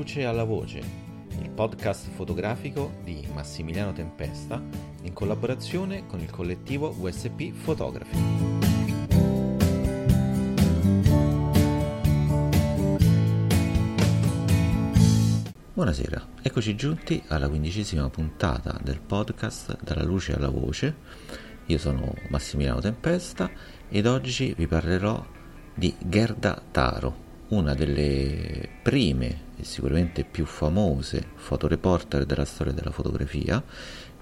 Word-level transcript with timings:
luce 0.00 0.24
alla 0.24 0.44
voce, 0.44 0.78
il 1.42 1.50
podcast 1.50 2.08
fotografico 2.12 2.94
di 3.04 3.28
Massimiliano 3.34 3.92
Tempesta 3.92 4.58
in 5.02 5.12
collaborazione 5.12 6.06
con 6.06 6.20
il 6.20 6.30
collettivo 6.30 6.94
USP 6.98 7.52
Fotografi. 7.52 8.16
Buonasera, 15.74 16.28
eccoci 16.40 16.74
giunti 16.76 17.22
alla 17.26 17.50
quindicesima 17.50 18.08
puntata 18.08 18.80
del 18.82 19.00
podcast 19.00 19.82
Dalla 19.82 20.04
luce 20.04 20.32
alla 20.32 20.48
voce. 20.48 20.94
Io 21.66 21.76
sono 21.76 22.14
Massimiliano 22.30 22.80
Tempesta 22.80 23.50
ed 23.90 24.06
oggi 24.06 24.54
vi 24.56 24.66
parlerò 24.66 25.22
di 25.74 25.94
Gerda 25.98 26.58
Taro, 26.70 27.28
una 27.48 27.74
delle 27.74 28.66
prime 28.82 29.48
e 29.60 29.64
sicuramente 29.64 30.24
più 30.24 30.46
famose 30.46 31.24
fotoreporter 31.34 32.24
della 32.24 32.44
storia 32.44 32.72
della 32.72 32.90
fotografia, 32.90 33.62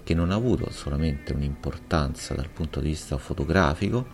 che 0.02 0.14
non 0.14 0.30
ha 0.30 0.34
avuto 0.34 0.70
solamente 0.70 1.33
un'importanza 1.33 2.34
dal 2.34 2.48
punto 2.48 2.80
di 2.80 2.88
vista 2.88 3.16
fotografico, 3.19 4.06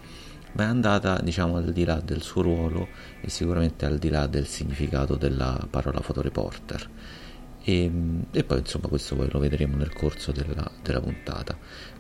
ma 0.52 0.64
è 0.64 0.66
andata 0.66 1.20
diciamo 1.20 1.56
al 1.56 1.72
di 1.72 1.84
là 1.84 2.00
del 2.00 2.22
suo 2.22 2.42
ruolo 2.42 2.88
e 3.20 3.28
sicuramente 3.28 3.86
al 3.86 3.98
di 3.98 4.08
là 4.08 4.26
del 4.26 4.46
significato 4.46 5.16
della 5.16 5.66
parola 5.68 6.00
fotoreporter. 6.00 6.90
E, 7.62 7.90
e 8.30 8.44
poi 8.44 8.58
insomma 8.58 8.88
questo 8.88 9.16
poi 9.16 9.28
lo 9.30 9.38
vedremo 9.38 9.76
nel 9.76 9.92
corso 9.92 10.32
della, 10.32 10.70
della 10.82 11.00
puntata. 11.00 11.56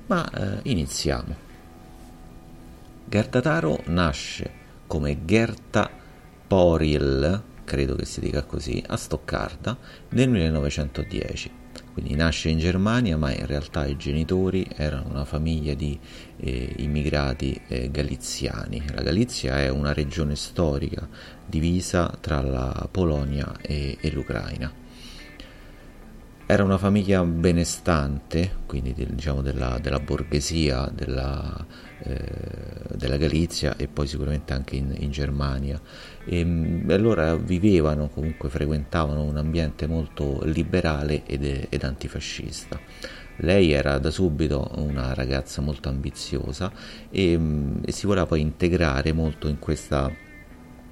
Ma 0.06 0.28
eh, 0.30 0.60
iniziamo. 0.70 1.52
Gerda 3.06 3.40
Taro 3.40 3.80
nasce 3.86 4.62
come 4.86 5.24
Gerta 5.24 5.90
Poril, 6.46 7.42
credo 7.64 7.94
che 7.96 8.04
si 8.04 8.20
dica 8.20 8.42
così, 8.44 8.82
a 8.86 8.96
Stoccarda 8.96 9.76
nel 10.10 10.28
1910. 10.28 11.62
Quindi 11.92 12.14
nasce 12.16 12.48
in 12.48 12.58
Germania, 12.58 13.16
ma 13.16 13.32
in 13.32 13.46
realtà 13.46 13.86
i 13.86 13.96
genitori 13.96 14.66
erano 14.74 15.08
una 15.10 15.24
famiglia 15.24 15.74
di 15.74 15.98
eh, 16.38 16.74
immigrati 16.78 17.60
eh, 17.68 17.90
galiziani. 17.90 18.82
La 18.92 19.02
Galizia 19.02 19.60
è 19.60 19.68
una 19.68 19.92
regione 19.92 20.34
storica 20.34 21.08
divisa 21.46 22.16
tra 22.20 22.42
la 22.42 22.88
Polonia 22.90 23.54
e, 23.60 23.96
e 24.00 24.10
l'Ucraina. 24.10 24.72
Era 26.46 26.62
una 26.62 26.78
famiglia 26.78 27.24
benestante, 27.24 28.56
quindi 28.66 28.92
diciamo 28.92 29.40
della, 29.40 29.78
della 29.80 29.98
borghesia 29.98 30.90
della, 30.92 31.64
eh, 32.00 32.96
della 32.96 33.16
Galizia 33.16 33.76
e 33.76 33.88
poi 33.88 34.06
sicuramente 34.06 34.52
anche 34.52 34.76
in, 34.76 34.94
in 34.98 35.10
Germania. 35.10 35.80
E, 36.26 36.44
mm, 36.44 36.90
e, 36.90 36.94
allora 36.94 37.34
vivevano, 37.36 38.08
comunque 38.08 38.48
frequentavano 38.48 39.22
un 39.22 39.36
ambiente 39.36 39.86
molto 39.86 40.40
liberale 40.44 41.24
ed, 41.26 41.66
ed 41.68 41.82
antifascista. 41.84 42.78
Lei 43.38 43.72
era 43.72 43.98
da 43.98 44.10
subito 44.10 44.70
una 44.76 45.12
ragazza 45.12 45.60
molto 45.60 45.88
ambiziosa 45.88 46.72
e, 47.10 47.36
mm, 47.36 47.82
e 47.84 47.92
si 47.92 48.06
voleva 48.06 48.26
poi 48.26 48.40
integrare 48.40 49.12
molto 49.12 49.48
in 49.48 49.58
questa 49.58 50.10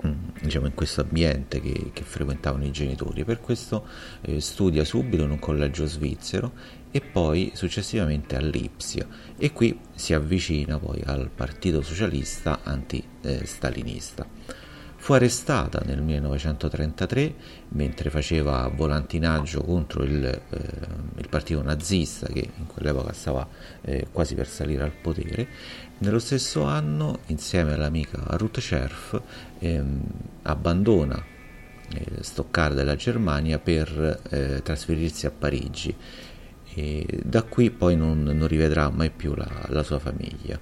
Mm, 0.05 0.31
diciamo, 0.43 0.67
in 0.67 0.75
questo 0.75 1.03
ambiente 1.03 1.61
che, 1.61 1.91
che, 1.93 2.03
frequentavano 2.03 2.65
i 2.65 2.73
genitori. 2.73 3.25
Per 3.25 3.41
questo 3.41 3.87
eh, 4.23 4.41
studia 4.41 4.85
subito 4.85 5.23
in 5.23 5.31
un 5.31 5.39
collegio 5.39 5.87
svizzero 5.87 6.53
e 6.91 7.01
poi 7.01 7.53
successivamente 7.55 8.35
all'Ipsia 8.35 9.07
e 9.39 9.53
qui 9.53 9.79
si 9.95 10.13
avvicina 10.13 10.79
poi 10.79 11.01
al 11.05 11.31
Partito 11.31 11.83
Socialista 11.83 12.61
anti-stalinista. 12.65 14.27
Fu 15.03 15.15
arrestata 15.15 15.83
nel 15.85 16.01
1933 16.01 17.35
mentre 17.71 18.09
faceva 18.09 18.71
volantinaggio 18.73 19.61
contro 19.65 20.05
il, 20.05 20.25
eh, 20.25 20.59
il 21.17 21.29
partito 21.29 21.61
nazista 21.61 22.29
che 22.29 22.49
in 22.57 22.67
quell'epoca 22.69 23.13
stava 23.13 23.45
eh, 23.81 24.07
quasi 24.13 24.37
per 24.37 24.47
salire 24.47 24.85
al 24.85 24.93
potere. 24.93 25.49
Nello 25.99 26.21
stesso 26.21 26.63
anno, 26.63 27.19
insieme 27.27 27.73
all'amica 27.73 28.23
Ruth 28.37 28.61
Scherf, 28.61 29.21
ehm, 29.59 30.03
abbandona 30.43 31.21
eh, 31.89 32.23
Stoccarda 32.23 32.77
della 32.77 32.95
Germania 32.95 33.59
per 33.59 34.21
eh, 34.31 34.61
trasferirsi 34.63 35.27
a 35.27 35.33
Parigi. 35.33 35.93
E 36.75 37.07
da 37.25 37.43
qui 37.43 37.73
poi 37.73 37.97
non, 37.97 38.23
non 38.23 38.47
rivedrà 38.47 38.89
mai 38.89 39.11
più 39.11 39.35
la, 39.35 39.51
la, 39.67 39.83
sua 39.83 39.99
famiglia. 39.99 40.57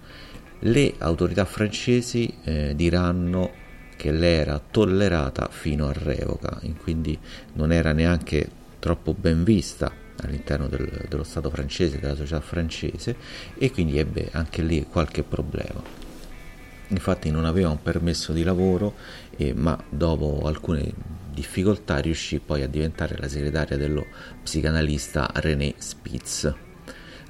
Le 0.61 0.95
autorità 0.97 1.45
francesi 1.45 2.35
eh, 2.43 2.73
diranno 2.75 3.60
che 4.01 4.13
lei 4.13 4.37
era 4.37 4.59
tollerata 4.59 5.49
fino 5.51 5.87
a 5.87 5.93
revoca 5.93 6.59
quindi 6.83 7.19
non 7.53 7.71
era 7.71 7.93
neanche 7.93 8.49
troppo 8.79 9.13
ben 9.13 9.45
vista 9.45 9.93
all'interno 10.23 10.69
del, 10.69 11.05
dello 11.07 11.23
Stato 11.23 11.51
francese, 11.51 12.01
della 12.01 12.15
società 12.15 12.41
francese 12.41 13.15
e 13.59 13.71
quindi 13.71 13.99
ebbe 13.99 14.31
anche 14.33 14.63
lì 14.63 14.87
qualche 14.91 15.23
problema. 15.23 15.83
Infatti 16.89 17.31
non 17.31 17.45
aveva 17.45 17.69
un 17.69 17.83
permesso 17.83 18.33
di 18.33 18.43
lavoro, 18.43 18.95
eh, 19.37 19.53
ma 19.53 19.79
dopo 19.91 20.41
alcune 20.47 20.91
difficoltà 21.31 21.99
riuscì 21.99 22.39
poi 22.39 22.63
a 22.63 22.69
diventare 22.69 23.19
la 23.19 23.29
segretaria 23.29 23.77
dello 23.77 24.07
psicanalista 24.43 25.31
René 25.35 25.75
Spitz. 25.77 26.70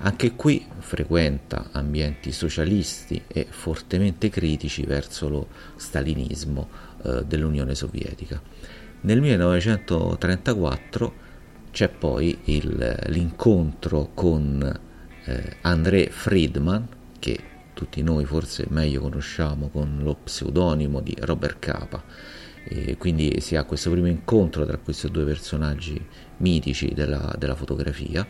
Anche 0.03 0.34
qui 0.34 0.66
frequenta 0.78 1.69
ambienti 1.72 2.33
socialisti 2.33 3.22
e 3.27 3.47
fortemente 3.50 4.31
critici 4.31 4.84
verso 4.84 5.28
lo 5.28 5.49
stalinismo 5.77 6.71
eh, 7.03 7.22
dell'Unione 7.27 7.75
Sovietica. 7.75 8.41
Nel 9.03 9.21
1934 9.21 11.12
c'è 11.71 11.91
poi 11.91 12.38
il, 12.44 12.99
l'incontro 13.09 14.12
con 14.15 14.81
eh, 15.25 15.56
André 15.61 16.09
Friedman, 16.09 16.88
che 17.19 17.38
tutti 17.75 18.03
noi 18.03 18.25
forse 18.25 18.65
meglio 18.71 19.03
conosciamo 19.03 19.69
con 19.69 19.99
lo 20.03 20.15
pseudonimo 20.25 21.00
di 21.00 21.15
Robert 21.21 21.59
Capa. 21.59 22.03
E 22.65 22.97
quindi 22.97 23.43
si 23.43 23.55
ha 23.55 23.65
questo 23.65 23.91
primo 23.91 24.06
incontro 24.06 24.65
tra 24.65 24.78
questi 24.78 25.11
due 25.11 25.25
personaggi 25.25 26.03
mitici 26.38 26.94
della, 26.94 27.34
della 27.38 27.55
fotografia 27.55 28.27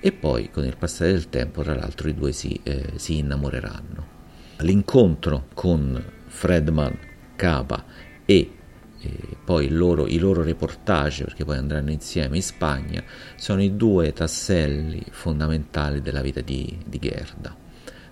e 0.00 0.12
poi 0.12 0.50
con 0.50 0.64
il 0.64 0.76
passare 0.76 1.12
del 1.12 1.28
tempo 1.28 1.62
tra 1.62 1.74
l'altro 1.74 2.08
i 2.08 2.14
due 2.14 2.32
si, 2.32 2.58
eh, 2.62 2.92
si 2.96 3.18
innamoreranno. 3.18 4.16
L'incontro 4.58 5.46
con 5.54 6.02
Fredman, 6.26 6.98
Capa 7.36 7.84
e 8.24 8.52
e 9.00 9.36
poi 9.44 9.68
loro, 9.68 10.06
i 10.08 10.18
loro 10.18 10.42
reportage, 10.42 11.24
perché 11.24 11.44
poi 11.44 11.56
andranno 11.56 11.90
insieme 11.90 12.36
in 12.36 12.42
Spagna, 12.42 13.02
sono 13.36 13.62
i 13.62 13.76
due 13.76 14.12
tasselli 14.12 15.04
fondamentali 15.10 16.02
della 16.02 16.20
vita 16.20 16.40
di, 16.40 16.76
di 16.84 16.98
Gerda. 16.98 17.66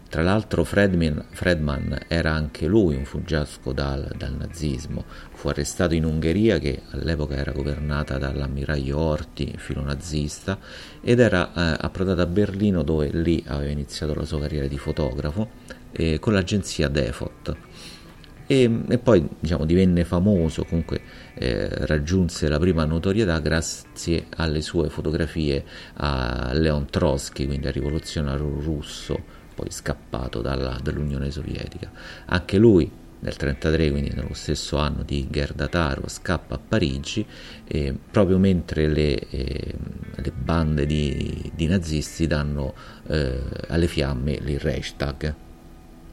Tra 0.09 0.23
l'altro 0.23 0.63
Fredman, 0.63 1.27
Fredman, 1.31 1.99
era 2.07 2.33
anche 2.33 2.67
lui 2.67 2.95
un 2.95 3.05
fuggiasco 3.05 3.73
dal, 3.73 4.13
dal, 4.17 4.35
nazismo, 4.37 5.05
fu 5.33 5.49
arrestato 5.49 5.95
in 5.95 6.05
Ungheria 6.05 6.59
che 6.59 6.83
all'epoca 6.91 7.35
era 7.35 7.51
governata 7.51 8.17
dall'ammiraglio 8.17 8.99
Orti, 8.99 9.55
filo 9.57 9.83
nazista, 9.83 10.59
ed 11.01 11.19
era 11.19 11.49
eh, 11.49 11.77
approdato 11.81 12.21
a 12.21 12.27
Berlino 12.27 12.85
dove 12.85 13.11
lì 13.13 13.43
aveva 13.49 13.71
iniziato 13.71 14.15
la 14.15 14.25
sua 14.25 14.41
carriera 14.41 14.69
di 14.69 14.79
fotografo 14.79 15.51
eh, 15.91 16.21
con 16.21 16.35
l'agenzia 16.35 16.87
Defot. 16.87 17.57
E, 18.47 18.83
e, 18.89 18.99
poi 18.99 19.29
diciamo, 19.41 19.65
divenne 19.65 20.05
famoso, 20.05 20.63
comunque 20.65 21.01
eh, 21.35 21.69
raggiunse 21.85 22.49
la 22.49 22.61
prima 22.61 22.85
notorietà 22.85 23.41
grazie 23.41 24.27
alle 24.37 24.61
sue 24.61 24.89
fotografie 24.89 25.65
a 25.95 26.53
Leon 26.55 26.87
Trotsky, 26.89 27.45
quindi 27.45 27.67
al 27.67 27.73
rivoluzionario 27.73 28.61
russo 28.61 29.36
poi 29.57 29.71
scappato 29.71 30.43
dalla, 30.43 30.79
dall'Unione 30.81 31.31
Sovietica. 31.31 31.91
Anche 32.27 32.59
lui 32.59 32.89
nel 33.19 33.35
1933, 33.41 33.91
quindi 33.91 34.11
nello 34.15 34.35
stesso 34.35 34.77
anno 34.77 35.03
di 35.03 35.27
Gerda 35.31 35.67
Taro, 35.69 36.03
scappa 36.07 36.55
a 36.55 36.59
Parigi 36.59 37.27
eh, 37.65 37.97
proprio 38.11 38.39
mentre 38.39 38.87
le, 38.89 39.19
eh, 39.31 39.75
le 40.15 40.33
bande 40.33 40.85
di, 40.85 41.51
di, 41.55 41.67
nazisti 41.67 42.27
danno 42.27 42.75
eh, 43.09 43.41
alle 43.69 43.87
fiamme 43.87 44.33
il 44.33 44.61
Reichstag, 44.61 45.35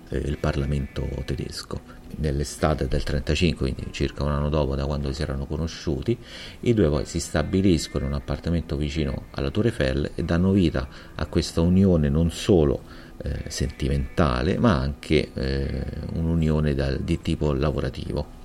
eh, 0.10 0.18
il 0.18 0.38
Parlamento 0.38 1.07
tedesco. 1.25 2.01
Nell'estate 2.16 2.88
del 2.88 3.01
1935, 3.06 3.57
quindi 3.57 3.92
circa 3.92 4.24
un 4.24 4.31
anno 4.31 4.50
dopo 4.50 4.75
da 4.75 4.86
quando 4.86 5.12
si 5.12 5.24
erano 5.24 5.46
conosciuti, 5.46 6.16
i 6.62 6.74
due 6.75 6.88
poi 6.88 7.06
si 7.06 7.19
stabiliscono 7.19 8.06
in 8.06 8.12
un 8.12 8.18
appartamento 8.18 8.78
vicino 8.78 9.25
alla 9.31 9.50
Tour 9.50 9.66
Eiffel 9.66 10.12
e 10.13 10.24
danno 10.24 10.51
vita 10.51 10.88
a 11.16 11.25
questa 11.25 11.62
unione 11.62 12.10
non 12.10 12.30
solo 12.30 13.01
eh, 13.24 13.44
sentimentale, 13.48 14.58
ma 14.58 14.78
anche 14.78 15.31
eh, 15.34 15.86
un'unione 16.14 16.75
da, 16.75 16.92
di 16.96 17.22
tipo 17.22 17.54
lavorativo. 17.54 18.42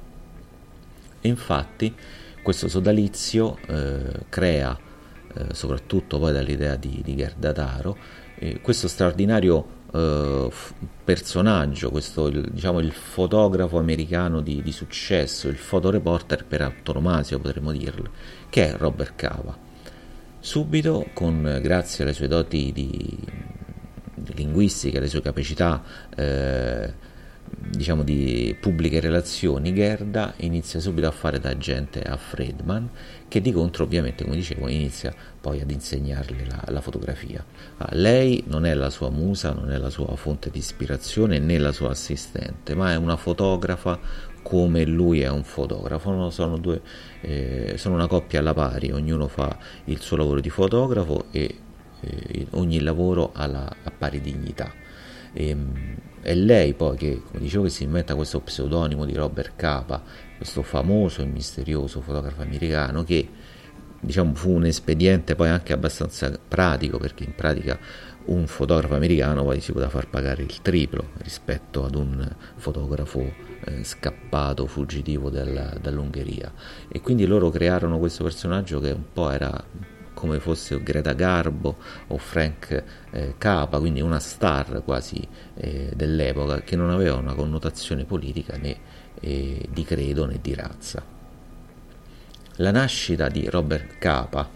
E 1.20 1.28
infatti 1.28 1.94
questo 2.42 2.68
sodalizio 2.68 3.58
eh, 3.66 4.24
crea, 4.28 4.78
eh, 5.34 5.46
soprattutto 5.52 6.18
poi 6.18 6.32
dall'idea 6.32 6.76
di, 6.76 7.00
di 7.04 7.16
Gerda 7.16 7.52
Taro, 7.52 7.96
eh, 8.36 8.60
questo 8.60 8.88
straordinario 8.88 9.76
eh, 9.92 10.46
f- 10.50 10.74
personaggio, 11.04 11.90
questo 11.90 12.28
il, 12.28 12.48
diciamo 12.50 12.78
il 12.78 12.92
fotografo 12.92 13.78
americano 13.78 14.40
di, 14.40 14.62
di, 14.62 14.72
successo, 14.72 15.48
il 15.48 15.56
fotoreporter 15.56 16.44
per 16.44 16.62
antonomasia 16.62 17.38
potremmo 17.38 17.72
dirlo, 17.72 18.10
che 18.48 18.68
è 18.68 18.76
Robert 18.76 19.14
Cava. 19.16 19.66
Subito, 20.40 21.08
con, 21.14 21.58
grazie 21.60 22.04
alle 22.04 22.12
sue 22.12 22.28
doti 22.28 22.70
di 22.72 23.18
linguistica, 24.38 24.98
alle 24.98 25.08
sue 25.08 25.20
capacità 25.20 25.82
eh, 26.16 26.92
diciamo 27.70 28.02
di 28.02 28.56
pubbliche 28.60 29.00
relazioni, 29.00 29.74
Gerda 29.74 30.34
inizia 30.38 30.80
subito 30.80 31.06
a 31.06 31.10
fare 31.10 31.38
da 31.38 31.50
agente 31.50 32.02
a 32.02 32.16
Friedman, 32.16 32.88
che 33.28 33.40
di 33.40 33.52
contro 33.52 33.84
ovviamente, 33.84 34.24
come 34.24 34.36
dicevo, 34.36 34.68
inizia 34.68 35.14
poi 35.40 35.60
ad 35.60 35.70
insegnarle 35.70 36.46
la, 36.46 36.62
la 36.68 36.80
fotografia. 36.80 37.44
Ah, 37.78 37.88
lei 37.92 38.44
non 38.46 38.64
è 38.64 38.74
la 38.74 38.90
sua 38.90 39.10
musa, 39.10 39.52
non 39.52 39.70
è 39.70 39.76
la 39.76 39.90
sua 39.90 40.14
fonte 40.16 40.50
di 40.50 40.58
ispirazione 40.58 41.38
né 41.38 41.58
la 41.58 41.72
sua 41.72 41.90
assistente, 41.90 42.74
ma 42.74 42.92
è 42.92 42.96
una 42.96 43.16
fotografa 43.16 43.98
come 44.42 44.84
lui 44.84 45.20
è 45.20 45.28
un 45.28 45.44
fotografo, 45.44 46.30
sono, 46.30 46.56
due, 46.56 46.80
eh, 47.20 47.74
sono 47.76 47.96
una 47.96 48.06
coppia 48.06 48.38
alla 48.38 48.54
pari, 48.54 48.90
ognuno 48.90 49.28
fa 49.28 49.58
il 49.84 50.00
suo 50.00 50.16
lavoro 50.16 50.40
di 50.40 50.48
fotografo 50.48 51.26
e 51.30 51.54
eh, 52.00 52.46
ogni 52.50 52.80
lavoro 52.80 53.32
ha 53.34 53.46
la, 53.46 53.76
a 53.82 53.90
pari 53.90 54.20
dignità. 54.20 54.72
E, 55.32 55.48
ehm, 55.48 55.96
è 56.20 56.34
lei 56.34 56.74
poi 56.74 56.96
che, 56.96 57.22
come 57.24 57.40
dicevo, 57.40 57.64
che 57.64 57.70
si 57.70 57.84
inventa 57.84 58.14
questo 58.14 58.40
pseudonimo 58.40 59.04
di 59.04 59.14
Robert 59.14 59.52
Capa, 59.56 60.02
questo 60.36 60.62
famoso 60.62 61.22
e 61.22 61.26
misterioso 61.26 62.00
fotografo 62.00 62.42
americano 62.42 63.02
che 63.04 63.28
diciamo 64.00 64.34
fu 64.34 64.52
un 64.52 64.64
espediente 64.64 65.34
poi 65.34 65.48
anche 65.48 65.72
abbastanza 65.72 66.30
pratico 66.46 66.98
perché 66.98 67.24
in 67.24 67.34
pratica 67.34 67.76
un 68.26 68.46
fotografo 68.46 68.94
americano 68.94 69.42
poi 69.42 69.60
si 69.60 69.72
poteva 69.72 69.90
far 69.90 70.08
pagare 70.08 70.42
il 70.42 70.60
triplo 70.62 71.10
rispetto 71.22 71.84
ad 71.84 71.94
un 71.94 72.28
fotografo 72.56 73.20
eh, 73.64 73.82
scappato, 73.82 74.66
fuggitivo 74.66 75.30
dalla, 75.30 75.74
dall'Ungheria 75.80 76.52
e 76.88 77.00
quindi 77.00 77.26
loro 77.26 77.50
crearono 77.50 77.98
questo 77.98 78.22
personaggio 78.22 78.80
che 78.80 78.90
un 78.90 79.04
po' 79.12 79.30
era 79.30 79.64
come 80.18 80.40
fosse 80.40 80.82
Greta 80.82 81.12
Garbo 81.12 81.76
o 82.08 82.18
Frank 82.18 82.82
eh, 83.12 83.34
Capa, 83.38 83.78
quindi 83.78 84.00
una 84.00 84.18
star 84.18 84.82
quasi 84.84 85.24
eh, 85.54 85.92
dell'epoca 85.94 86.60
che 86.62 86.74
non 86.74 86.90
aveva 86.90 87.14
una 87.14 87.34
connotazione 87.34 88.04
politica 88.04 88.56
né 88.56 88.76
eh, 89.20 89.64
di 89.70 89.84
credo 89.84 90.26
né 90.26 90.40
di 90.42 90.54
razza. 90.54 91.04
La 92.56 92.72
nascita 92.72 93.28
di 93.28 93.48
Robert 93.48 93.98
Capa 93.98 94.50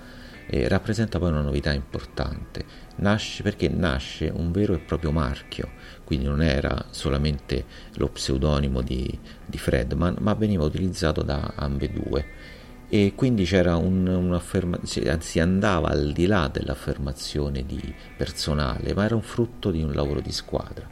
eh, 0.47 0.67
rappresenta 0.67 1.20
poi 1.20 1.29
una 1.29 1.43
novità 1.43 1.73
importante, 1.73 2.64
nasce 2.97 3.44
perché 3.44 3.69
nasce 3.69 4.32
un 4.35 4.50
vero 4.50 4.75
e 4.75 4.79
proprio 4.79 5.12
marchio, 5.12 5.70
quindi 6.03 6.26
non 6.26 6.43
era 6.43 6.87
solamente 6.91 7.64
lo 7.94 8.09
pseudonimo 8.09 8.82
di, 8.82 9.17
di 9.47 9.59
Fredman, 9.59 10.17
ma 10.19 10.35
veniva 10.35 10.64
utilizzato 10.64 11.23
da 11.23 11.53
ambedue 11.55 12.42
e 12.94 13.15
quindi 13.15 13.44
c'era 13.44 13.77
un, 13.77 14.06
un'affermazione, 14.06 15.23
si 15.23 15.41
andava 15.41 15.89
al 15.89 16.12
di 16.12 16.27
là 16.27 16.50
dell'affermazione 16.53 17.65
di 17.65 17.81
personale, 18.19 18.93
ma 18.93 19.06
era 19.06 19.15
un 19.15 19.23
frutto 19.23 19.71
di 19.71 19.83
un 19.83 19.94
lavoro 19.94 20.21
di 20.21 20.31
squadra. 20.31 20.87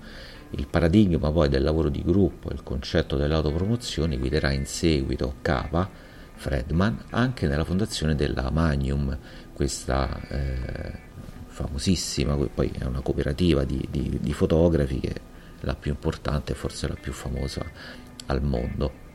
Il 0.53 0.67
paradigma 0.67 1.31
poi 1.31 1.51
del 1.51 1.63
lavoro 1.63 1.91
di 1.91 2.03
gruppo, 2.03 2.49
il 2.53 2.63
concetto 2.63 3.19
dell'autopromozione 3.19 4.17
guiderà 4.17 4.51
in 4.51 4.65
seguito 4.65 5.35
Capa, 5.43 5.91
Fredman, 6.37 7.05
anche 7.11 7.47
nella 7.47 7.65
fondazione 7.65 8.15
della 8.15 8.49
Magnum, 8.51 9.19
questa 9.53 10.27
eh, 10.29 10.93
famosissima, 11.49 12.35
poi 12.35 12.73
è 12.79 12.85
una 12.85 13.03
cooperativa 13.03 13.65
di, 13.65 13.87
di, 13.91 14.17
di 14.19 14.33
fotografi 14.33 15.01
che 15.01 15.11
è 15.11 15.21
la 15.61 15.75
più 15.75 15.91
importante 15.91 16.53
e 16.53 16.55
forse 16.55 16.89
la 16.89 16.97
più 16.99 17.13
famosa 17.13 17.63
al 18.25 18.43
mondo. 18.43 19.09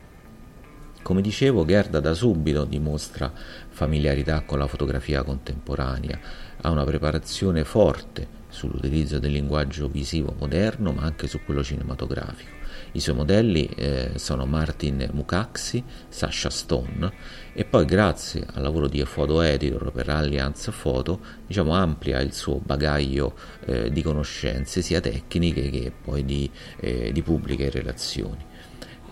Come 1.06 1.20
dicevo, 1.20 1.64
Gerda 1.64 2.00
da 2.00 2.14
subito 2.14 2.64
dimostra 2.64 3.32
familiarità 3.68 4.40
con 4.40 4.58
la 4.58 4.66
fotografia 4.66 5.22
contemporanea, 5.22 6.18
ha 6.62 6.70
una 6.70 6.82
preparazione 6.82 7.62
forte 7.62 8.26
sull'utilizzo 8.48 9.20
del 9.20 9.30
linguaggio 9.30 9.86
visivo 9.86 10.34
moderno, 10.36 10.90
ma 10.90 11.02
anche 11.02 11.28
su 11.28 11.38
quello 11.44 11.62
cinematografico. 11.62 12.50
I 12.90 12.98
suoi 12.98 13.14
modelli 13.14 13.66
eh, 13.66 14.14
sono 14.16 14.46
Martin 14.46 15.08
Mukaxi, 15.12 15.84
Sasha 16.08 16.50
Stone 16.50 17.12
e 17.52 17.64
poi 17.64 17.84
grazie 17.84 18.44
al 18.54 18.62
lavoro 18.62 18.88
di 18.88 19.00
foto 19.04 19.42
editor 19.42 19.92
per 19.92 20.08
Allianz 20.08 20.72
Photo 20.72 21.20
diciamo, 21.46 21.72
amplia 21.72 22.18
il 22.18 22.32
suo 22.32 22.58
bagaglio 22.58 23.36
eh, 23.64 23.92
di 23.92 24.02
conoscenze 24.02 24.82
sia 24.82 25.00
tecniche 25.00 25.70
che 25.70 25.92
poi 26.02 26.24
di, 26.24 26.50
eh, 26.80 27.12
di 27.12 27.22
pubbliche 27.22 27.70
relazioni. 27.70 28.45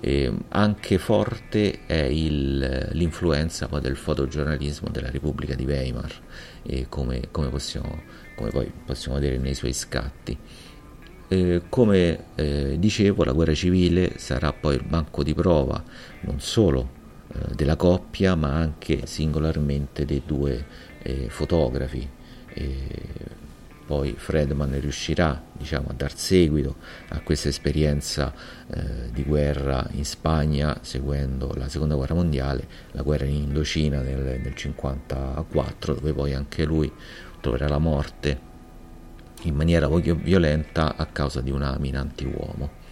Eh, 0.06 0.30
anche 0.50 0.98
forte 0.98 1.86
è 1.86 2.02
il, 2.02 2.90
l'influenza 2.92 3.66
del 3.80 3.96
fotogiornalismo 3.96 4.90
della 4.90 5.08
Repubblica 5.08 5.54
di 5.54 5.64
Weimar, 5.64 6.12
come, 6.90 7.28
come, 7.30 7.48
possiamo, 7.48 8.02
come, 8.36 8.50
poi 8.50 8.70
possiamo 8.84 9.18
vedere 9.18 9.38
nei 9.38 9.54
suoi 9.54 9.72
scatti. 9.72 10.36
Eh, 11.28 11.62
come 11.70 12.24
eh, 12.34 12.76
dicevo, 12.78 13.24
la 13.24 13.32
guerra 13.32 13.54
civile 13.54 14.18
sarà 14.18 14.52
poi 14.52 14.74
il 14.74 14.84
banco 14.84 15.22
di 15.22 15.32
prova 15.32 15.82
non 16.20 16.38
solo 16.38 16.90
eh, 17.32 17.54
della 17.54 17.76
coppia, 17.76 18.34
ma 18.34 18.52
anche 18.52 19.06
singolarmente 19.06 20.04
dei 20.04 20.20
due 20.26 20.66
eh, 21.02 21.30
fotografi 21.30 22.06
poi 23.86 24.14
Fredman 24.16 24.78
riuscirà 24.80 25.42
diciamo, 25.52 25.88
a 25.90 25.92
dar 25.92 26.16
seguito 26.16 26.76
a 27.08 27.20
questa 27.20 27.48
esperienza 27.48 28.32
eh, 28.68 29.10
di 29.12 29.22
guerra 29.22 29.86
in 29.92 30.04
Spagna 30.04 30.78
seguendo 30.80 31.52
la 31.54 31.68
seconda 31.68 31.94
guerra 31.94 32.14
mondiale, 32.14 32.66
la 32.92 33.02
guerra 33.02 33.26
in 33.26 33.34
Indocina 33.34 34.00
nel 34.00 34.16
1954 34.16 35.94
dove 35.94 36.12
poi 36.12 36.34
anche 36.34 36.64
lui 36.64 36.90
troverà 37.40 37.68
la 37.68 37.78
morte 37.78 38.52
in 39.42 39.54
maniera 39.54 39.88
violenta 39.88 40.96
a 40.96 41.06
causa 41.06 41.40
di 41.40 41.50
una 41.50 41.76
mina 41.78 42.00
anti-uomo. 42.00 42.82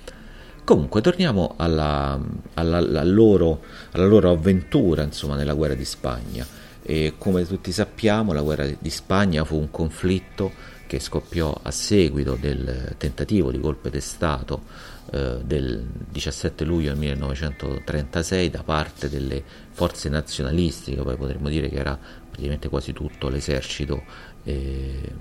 Comunque 0.65 1.01
torniamo 1.01 1.55
alla, 1.57 2.21
alla, 2.55 2.77
alla, 2.79 3.03
loro, 3.03 3.63
alla 3.93 4.07
loro, 4.07 4.31
avventura 4.31 5.03
insomma, 5.03 5.35
nella 5.35 5.55
guerra 5.55 5.75
di 5.75 5.85
Spagna. 5.85 6.47
E 6.85 7.15
come 7.19 7.47
tutti 7.47 7.73
sappiamo 7.73 8.33
la 8.33 8.43
guerra 8.43 8.67
di 8.67 8.91
Spagna 8.91 9.45
fu 9.45 9.57
un 9.57 9.71
conflitto 9.71 10.53
che 10.93 11.01
scoppiò 11.01 11.59
a 11.63 11.71
seguito 11.71 12.37
del 12.39 12.97
tentativo 12.99 13.51
di 13.51 13.59
colpo 13.59 13.89
di 13.89 13.99
Stato 13.99 14.65
eh, 15.11 15.39
del 15.43 15.83
17 15.83 16.65
luglio 16.67 16.95
1936 16.95 18.51
da 18.51 18.63
parte 18.63 19.09
delle 19.09 19.43
forze 19.71 20.11
nazionalistiche, 20.11 21.01
poi 21.01 21.17
potremmo 21.17 21.49
dire 21.49 21.71
che 21.71 21.77
era 21.77 21.99
praticamente 22.33 22.71
quasi 22.71 22.95
tutto 22.95 23.29
l'esercito 23.29 24.03
eh, 24.45 25.13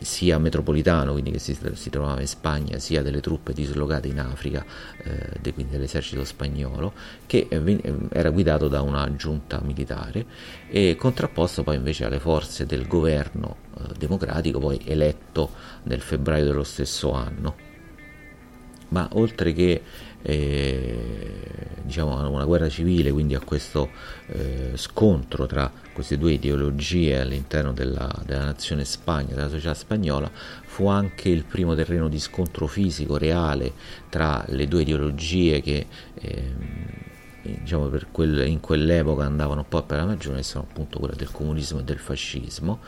sia 0.00 0.38
metropolitano, 0.38 1.12
quindi 1.12 1.32
che 1.32 1.40
si, 1.40 1.58
si, 1.74 1.90
trovava 1.90 2.20
in 2.20 2.28
Spagna, 2.28 2.78
sia 2.78 3.02
delle 3.02 3.20
truppe 3.20 3.52
dislocate 3.52 4.06
in 4.06 4.20
Africa, 4.20 4.64
eh, 5.02 5.38
de, 5.40 5.52
quindi 5.52 5.72
dell'esercito 5.72 6.24
spagnolo, 6.24 6.92
che 7.26 7.48
eh, 7.50 7.80
era 8.10 8.30
guidato 8.30 8.68
da 8.68 8.80
una 8.82 9.14
giunta 9.16 9.60
militare 9.62 10.24
e 10.68 10.96
contrapposto 10.96 11.64
poi 11.64 11.76
invece 11.76 12.04
alle 12.04 12.20
forze 12.20 12.64
del 12.64 12.86
governo 12.86 13.56
eh, 13.76 13.92
democratico, 13.98 14.60
poi 14.60 14.80
eletto 14.84 15.50
nel 15.82 16.00
febbraio 16.00 16.44
dello 16.44 16.64
stesso 16.64 17.12
anno. 17.12 17.68
Ma 18.88 19.08
oltre 19.12 19.52
che 19.52 19.70
eh, 19.72 19.82
diciamo 20.22 22.18
a 22.18 22.28
una 22.28 22.44
guerra 22.44 22.68
civile, 22.68 23.10
quindi 23.10 23.34
a 23.34 23.40
questo 23.40 23.90
eh, 24.26 24.72
scontro 24.74 25.46
tra 25.46 25.70
queste 25.92 26.18
due 26.18 26.32
ideologie 26.32 27.20
all'interno 27.20 27.72
della, 27.72 28.10
della, 28.24 28.44
nazione 28.44 28.84
Spagna, 28.84 29.34
della 29.34 29.48
società 29.48 29.74
spagnola, 29.74 30.30
fu 30.64 30.86
anche 30.86 31.28
il 31.28 31.44
primo 31.44 31.74
terreno 31.74 32.08
di 32.08 32.18
scontro 32.20 32.66
fisico 32.66 33.16
reale 33.18 33.72
tra 34.08 34.44
le 34.48 34.68
due 34.68 34.82
ideologie 34.82 35.60
che 35.60 35.86
eh, 36.14 36.52
diciamo 37.42 37.90
quel, 38.12 38.46
in 38.46 38.60
quell'epoca 38.60 39.24
andavano 39.24 39.60
un 39.60 39.68
po' 39.68 39.82
per 39.82 39.98
la 39.98 40.04
maggiore, 40.04 40.42
sono 40.42 40.66
appunto 40.68 40.98
quella 40.98 41.14
del 41.14 41.30
comunismo 41.30 41.80
e 41.80 41.84
del 41.84 41.98
fascismo, 41.98 42.80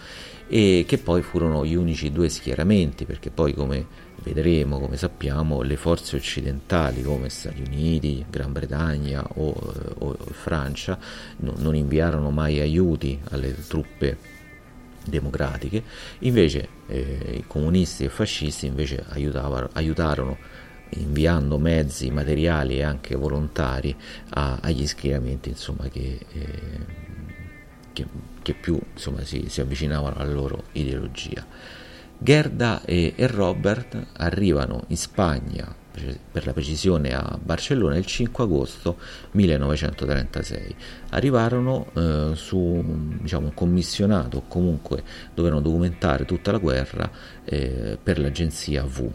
e 0.48 0.84
che 0.86 0.98
poi 0.98 1.22
furono 1.22 1.64
gli 1.64 1.74
unici 1.74 2.12
due 2.12 2.28
schieramenti, 2.28 3.04
perché 3.04 3.30
poi 3.30 3.54
come 3.54 4.01
vedremo, 4.22 4.78
come 4.78 4.96
sappiamo, 4.96 5.62
le 5.62 5.76
forze 5.76 6.16
occidentali 6.16 7.02
come 7.02 7.28
Stati 7.28 7.62
Uniti, 7.62 8.24
Gran 8.28 8.52
Bretagna 8.52 9.24
o, 9.34 9.54
o 9.98 10.16
Francia 10.30 10.98
no, 11.38 11.54
non 11.58 11.74
inviarono 11.74 12.30
mai 12.30 12.60
aiuti 12.60 13.20
alle 13.30 13.54
truppe 13.66 14.40
democratiche, 15.04 15.82
invece 16.20 16.68
eh, 16.86 17.36
i 17.38 17.44
comunisti 17.46 18.04
e 18.04 18.06
i 18.06 18.10
fascisti 18.10 18.66
invece 18.66 19.04
aiutarono 19.08 20.38
inviando 20.94 21.58
mezzi 21.58 22.10
materiali 22.10 22.76
e 22.76 22.82
anche 22.82 23.14
volontari 23.14 23.94
a, 24.30 24.58
agli 24.60 24.86
schieramenti 24.86 25.48
insomma, 25.48 25.88
che, 25.88 26.18
eh, 26.32 26.78
che, 27.92 28.06
che, 28.42 28.54
più 28.54 28.78
insomma, 28.92 29.24
si, 29.24 29.46
si 29.48 29.60
avvicinavano 29.60 30.16
alla 30.16 30.32
loro 30.32 30.64
ideologia. 30.72 31.44
Gerda 32.22 32.82
e, 32.84 33.14
Robert 33.26 34.00
arrivano 34.18 34.84
in 34.88 34.96
Spagna 34.96 35.74
per 36.30 36.46
la 36.46 36.52
precisione 36.52 37.12
a 37.12 37.36
Barcellona 37.42 37.96
il 37.96 38.06
5 38.06 38.44
agosto 38.44 38.96
1936. 39.32 40.74
Arrivarono 41.10 41.90
eh, 41.94 42.30
su 42.34 42.80
diciamo, 43.20 43.46
un 43.46 43.54
commissionato 43.54 44.44
comunque 44.46 45.02
dovevano 45.34 45.60
documentare 45.60 46.24
tutta 46.24 46.52
la 46.52 46.58
guerra 46.58 47.10
eh, 47.44 47.98
per 48.00 48.20
l'agenzia 48.20 48.84
V. 48.84 49.10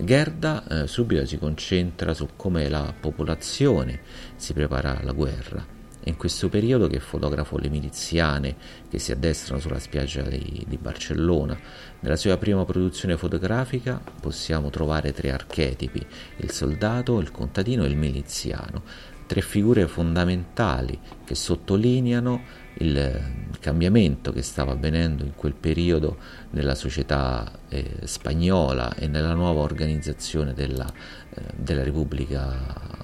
Gerda 0.00 0.66
eh, 0.66 0.86
subito 0.88 1.24
si 1.26 1.38
concentra 1.38 2.14
su 2.14 2.30
come 2.34 2.68
la 2.68 2.92
popolazione 2.98 4.00
si 4.34 4.52
prepara 4.54 4.98
alla 4.98 5.12
guerra 5.12 5.78
è 6.02 6.08
in 6.08 6.16
questo 6.16 6.48
periodo 6.48 6.86
che 6.86 6.98
fotografo 6.98 7.58
le 7.58 7.68
miliziane 7.68 8.56
che 8.88 8.98
si 8.98 9.12
addestrano 9.12 9.60
sulla 9.60 9.78
spiaggia 9.78 10.22
di, 10.22 10.64
di, 10.66 10.78
Barcellona. 10.78 11.58
Nella 12.00 12.16
sua 12.16 12.36
prima 12.38 12.64
produzione 12.64 13.16
fotografica 13.16 14.00
possiamo 14.20 14.70
trovare 14.70 15.12
tre 15.12 15.30
archetipi, 15.30 16.04
il 16.38 16.50
soldato, 16.50 17.20
il 17.20 17.30
contadino 17.30 17.84
e 17.84 17.88
il 17.88 17.96
miliziano, 17.96 18.82
tre 19.26 19.42
figure 19.42 19.86
fondamentali 19.86 20.98
che 21.24 21.34
sottolineano 21.34 22.58
il 22.78 23.48
cambiamento 23.60 24.32
che 24.32 24.42
stava 24.42 24.72
avvenendo 24.72 25.22
in 25.22 25.34
quel 25.34 25.54
periodo 25.54 26.16
nella 26.50 26.74
società 26.74 27.60
eh, 27.68 27.98
spagnola 28.04 28.94
e 28.94 29.06
nella 29.06 29.34
nuova 29.34 29.60
organizzazione 29.60 30.54
della, 30.54 30.90
eh, 31.34 31.42
della 31.56 31.82
Repubblica 31.82 32.98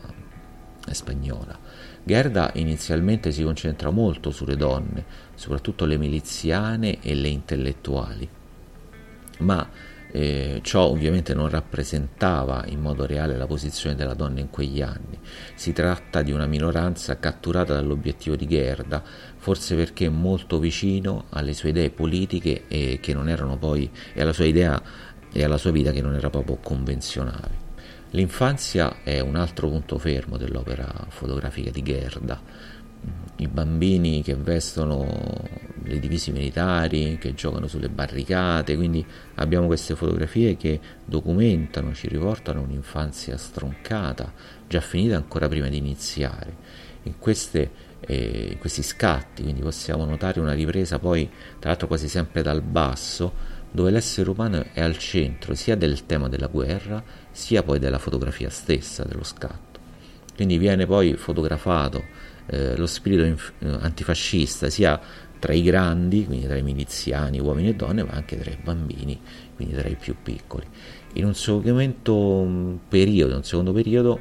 spagnola. 0.90 1.58
Gerda 2.06 2.52
inizialmente 2.54 3.32
si 3.32 3.42
concentra 3.42 3.90
molto 3.90 4.30
sulle 4.30 4.54
donne, 4.54 5.04
soprattutto 5.34 5.86
le 5.86 5.98
miliziane 5.98 7.00
e 7.00 7.16
le 7.16 7.26
intellettuali, 7.26 8.28
ma 9.38 9.68
eh, 10.12 10.60
ciò 10.62 10.82
ovviamente 10.84 11.34
non 11.34 11.48
rappresentava 11.48 12.62
in 12.68 12.78
modo 12.78 13.06
reale 13.06 13.36
la 13.36 13.48
posizione 13.48 13.96
della 13.96 14.14
donna 14.14 14.38
in 14.38 14.50
quegli 14.50 14.82
anni. 14.82 15.18
Si 15.56 15.72
tratta 15.72 16.22
di 16.22 16.30
una 16.30 16.46
minoranza 16.46 17.18
catturata 17.18 17.74
dall'obiettivo 17.74 18.36
di 18.36 18.46
Gerda, 18.46 19.02
forse 19.36 19.74
perché 19.74 20.08
molto 20.08 20.60
vicino 20.60 21.24
alle 21.30 21.54
sue 21.54 21.70
idee 21.70 21.90
politiche 21.90 22.68
e, 22.68 23.00
poi, 23.58 23.90
e 24.14 24.22
alla 24.22 24.32
sua 24.32 24.44
idea 24.44 24.80
e 25.32 25.42
alla 25.42 25.58
sua 25.58 25.72
vita 25.72 25.90
che 25.90 26.02
non 26.02 26.14
era 26.14 26.30
proprio 26.30 26.58
convenzionale. 26.62 27.65
L'infanzia 28.10 29.02
è 29.02 29.18
un 29.20 29.34
altro 29.34 29.68
punto 29.68 29.98
fermo 29.98 30.36
dell'opera 30.36 31.06
fotografica 31.08 31.70
di 31.70 31.82
Gerda. 31.82 32.40
I 33.36 33.48
bambini 33.48 34.22
che 34.22 34.34
vestono 34.34 35.04
le 35.82 35.98
divisi 35.98 36.30
militari, 36.30 37.18
che 37.18 37.34
giocano 37.34 37.66
sulle 37.66 37.88
barricate, 37.88 38.76
quindi 38.76 39.04
abbiamo 39.34 39.66
queste 39.66 39.96
fotografie 39.96 40.56
che 40.56 40.80
documentano, 41.04 41.92
ci 41.94 42.08
riportano 42.08 42.62
un'infanzia 42.62 43.36
stroncata, 43.36 44.32
già 44.68 44.80
finita 44.80 45.16
ancora 45.16 45.48
prima 45.48 45.68
di 45.68 45.76
iniziare. 45.76 46.84
In, 47.02 47.18
queste, 47.18 47.70
eh, 48.00 48.50
in 48.52 48.58
questi 48.58 48.82
scatti, 48.82 49.42
quindi 49.42 49.60
possiamo 49.60 50.04
notare 50.04 50.40
una 50.40 50.54
ripresa 50.54 50.98
poi, 50.98 51.28
tra 51.58 51.70
l'altro 51.70 51.88
quasi 51.88 52.08
sempre 52.08 52.42
dal 52.42 52.62
basso, 52.62 53.54
dove 53.70 53.90
l'essere 53.90 54.30
umano 54.30 54.64
è 54.72 54.80
al 54.80 54.96
centro 54.96 55.54
sia 55.54 55.76
del 55.76 56.06
tema 56.06 56.28
della 56.28 56.46
guerra 56.46 57.02
sia 57.36 57.62
poi 57.62 57.78
della 57.78 57.98
fotografia 57.98 58.48
stessa 58.48 59.04
dello 59.04 59.22
scatto. 59.22 59.78
Quindi 60.34 60.56
viene 60.56 60.86
poi 60.86 61.16
fotografato 61.16 62.02
eh, 62.46 62.74
lo 62.76 62.86
spirito 62.86 63.24
inf- 63.24 63.52
antifascista 63.60 64.70
sia 64.70 64.98
tra 65.38 65.52
i 65.52 65.62
grandi, 65.62 66.24
quindi 66.24 66.46
tra 66.46 66.56
i 66.56 66.62
miliziani, 66.62 67.38
uomini 67.38 67.68
e 67.68 67.74
donne, 67.74 68.04
ma 68.04 68.12
anche 68.12 68.38
tra 68.38 68.50
i 68.50 68.56
bambini, 68.60 69.20
quindi 69.54 69.74
tra 69.74 69.86
i 69.86 69.96
più 69.96 70.16
piccoli. 70.22 70.66
In 71.12 71.26
un 71.26 71.34
secondo 71.34 72.80
periodo, 72.88 73.36
un 73.36 73.44
secondo 73.44 73.72
periodo 73.74 74.18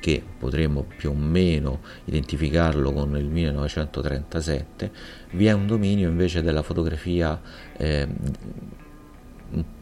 che 0.00 0.22
potremmo 0.38 0.86
più 0.96 1.10
o 1.10 1.14
meno 1.14 1.80
identificarlo 2.06 2.90
con 2.90 3.16
il 3.18 3.26
1937, 3.26 4.90
vi 5.32 5.44
è 5.44 5.52
un 5.52 5.66
dominio 5.66 6.08
invece 6.08 6.40
della 6.40 6.62
fotografia 6.62 7.38
eh, 7.76 8.08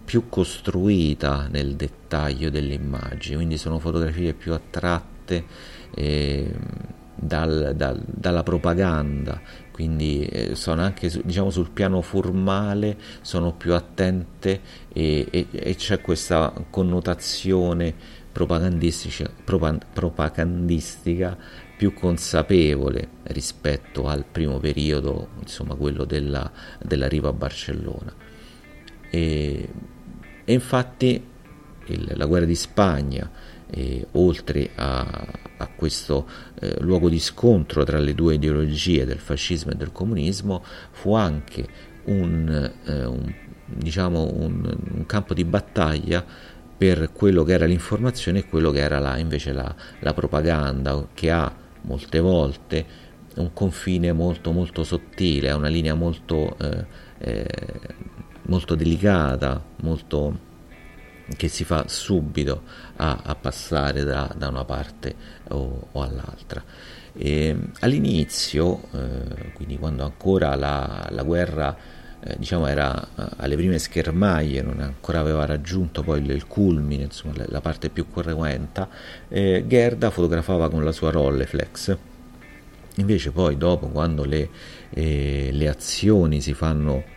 più 0.05 0.29
costruita 0.29 1.49
nel 1.51 1.75
dettaglio 1.75 2.49
delle 2.49 2.75
immagini, 2.75 3.37
quindi 3.37 3.59
sono 3.59 3.79
fotografie 3.79 4.35
più 4.35 4.53
attratte 4.53 5.45
eh, 5.95 6.55
dal, 7.17 7.73
dal, 7.75 8.03
dalla 8.07 8.43
propaganda, 8.43 9.41
quindi 9.73 10.25
eh, 10.25 10.55
sono 10.55 10.83
anche 10.83 11.11
diciamo, 11.25 11.51
sul 11.51 11.71
piano 11.71 12.03
formale, 12.03 12.97
sono 13.23 13.53
più 13.53 13.75
attente 13.75 14.61
e, 14.93 15.27
e, 15.31 15.47
e 15.51 15.75
c'è 15.75 16.01
questa 16.01 16.53
connotazione 16.71 17.95
propagandistica, 18.31 19.31
propagandistica 19.93 21.37
più 21.77 21.93
consapevole 21.95 23.09
rispetto 23.25 24.07
al 24.07 24.25
primo 24.25 24.59
periodo, 24.59 25.29
insomma 25.41 25.75
quello 25.75 26.05
della, 26.05 26.51
dell'arrivo 26.83 27.29
a 27.29 27.33
Barcellona. 27.33 28.26
E, 29.11 29.69
e 30.45 30.53
infatti 30.53 31.23
il, 31.87 32.13
la 32.15 32.27
guerra 32.27 32.47
di 32.47 32.55
Spagna, 32.55 33.31
eh, 33.71 34.07
oltre 34.13 34.71
a, 34.75 35.27
a 35.57 35.67
questo 35.69 36.29
eh, 36.61 36.77
luogo 36.81 37.09
di 37.09 37.19
scontro 37.19 37.85
tra 37.85 37.99
le 37.99 38.15
due 38.15 38.35
ideologie 38.35 39.05
del 39.05 39.19
fascismo 39.19 39.73
e 39.73 39.77
del 39.77 39.93
comunismo, 39.93 40.63
fu 40.91 41.15
anche 41.15 41.67
un, 42.05 42.73
eh, 42.85 43.05
un, 43.05 43.35
diciamo 43.67 44.33
un, 44.35 44.77
un 44.93 45.07
campo 45.07 45.35
di 45.35 45.45
battaglia 45.45 46.25
per 46.77 47.11
quello 47.13 47.43
che 47.43 47.53
era 47.53 47.65
l'informazione 47.65 48.41
e 48.41 48.47
quello 48.47 48.71
che 48.71 48.81
era 48.81 48.99
la, 48.99 49.17
invece 49.17 49.53
la, 49.53 49.75
la, 50.01 50.13
propaganda, 50.13 51.09
che 51.15 51.31
ha 51.31 51.51
molte 51.83 52.21
volte 52.21 53.05
un 53.37 53.53
confine 53.53 54.13
molto 54.13 54.53
molto 54.53 54.85
sottile, 54.85 55.51
ha 55.51 55.57
una 55.57 55.69
linea 55.69 55.95
molto 55.95 56.57
eh, 56.59 56.87
eh, 57.19 57.47
molto 58.47 58.75
delicata, 58.75 59.63
molto 59.83 60.45
che 61.37 61.49
si 61.49 61.65
fa 61.65 61.89
subito 61.89 62.63
a, 62.97 63.21
a 63.25 63.35
passare 63.35 64.05
da, 64.05 64.33
da, 64.37 64.49
una 64.49 64.65
parte 64.65 65.15
o, 65.49 65.89
o 65.93 66.03
all'altra. 66.03 66.63
E, 67.15 67.57
all'inizio, 67.81 68.83
eh, 68.93 69.53
quindi 69.53 69.79
quando 69.79 70.05
ancora 70.05 70.55
la, 70.55 71.09
la 71.11 71.23
guerra 71.23 71.77
eh, 72.21 72.37
diciamo 72.39 72.67
era 72.67 73.01
eh, 73.17 73.27
alle 73.39 73.57
prime 73.57 73.79
schermaglie, 73.79 74.63
non 74.63 74.81
ancora 74.81 75.21
aveva 75.21 75.45
raggiunto 75.47 76.03
poi 76.03 76.21
il, 76.21 76.31
il 76.31 76.47
culmine, 76.47 77.05
insomma 77.05 77.35
la, 77.37 77.45
la, 77.49 77.61
parte 77.61 77.89
più 77.89 78.11
cruenta, 78.11 78.89
eh, 79.29 79.65
Gerda 79.67 80.11
fotografava 80.11 80.71
con 80.71 80.85
la 80.85 80.93
sua 80.93 81.11
Rolleflex. 81.11 81.97
Invece 82.99 83.31
poi 83.31 83.59
dopo, 83.59 83.89
quando 83.89 84.25
le, 84.25 84.49
eh, 84.91 85.51
le 85.53 85.69
azioni 85.69 86.41
si 86.41 86.55
fanno 86.55 87.15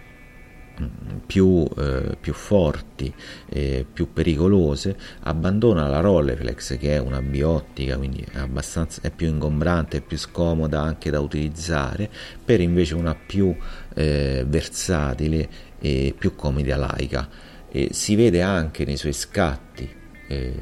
più, 1.25 1.65
eh, 1.77 2.17
più 2.19 2.33
forti, 2.33 3.13
eh, 3.50 3.86
più 3.91 4.12
pericolose, 4.13 4.98
abbandona 5.21 5.88
la 5.88 6.00
Rolleiflex 6.00 6.77
che 6.77 6.95
è 6.95 7.00
una 7.00 7.21
biottica, 7.21 7.98
quindi 7.98 8.25
è, 8.31 8.38
abbastanza, 8.39 9.01
è 9.01 9.12
più 9.12 9.27
ingombrante, 9.27 9.98
è 9.98 10.01
più 10.01 10.17
scomoda 10.17 10.81
anche 10.81 11.09
da 11.09 11.19
utilizzare, 11.19 12.09
per 12.43 12.62
invece 12.62 12.95
una 12.95 13.15
più 13.15 13.55
eh, 13.95 14.45
versatile 14.48 15.50
e 15.79 16.13
più 16.17 16.36
comoda 16.36 16.75
laica. 16.75 17.29
E 17.71 17.89
si 17.91 18.15
vede 18.15 18.41
anche 18.41 18.83
nei 18.86 18.98
suoi 18.98 19.13
scatti 19.13 19.88
eh, 20.27 20.55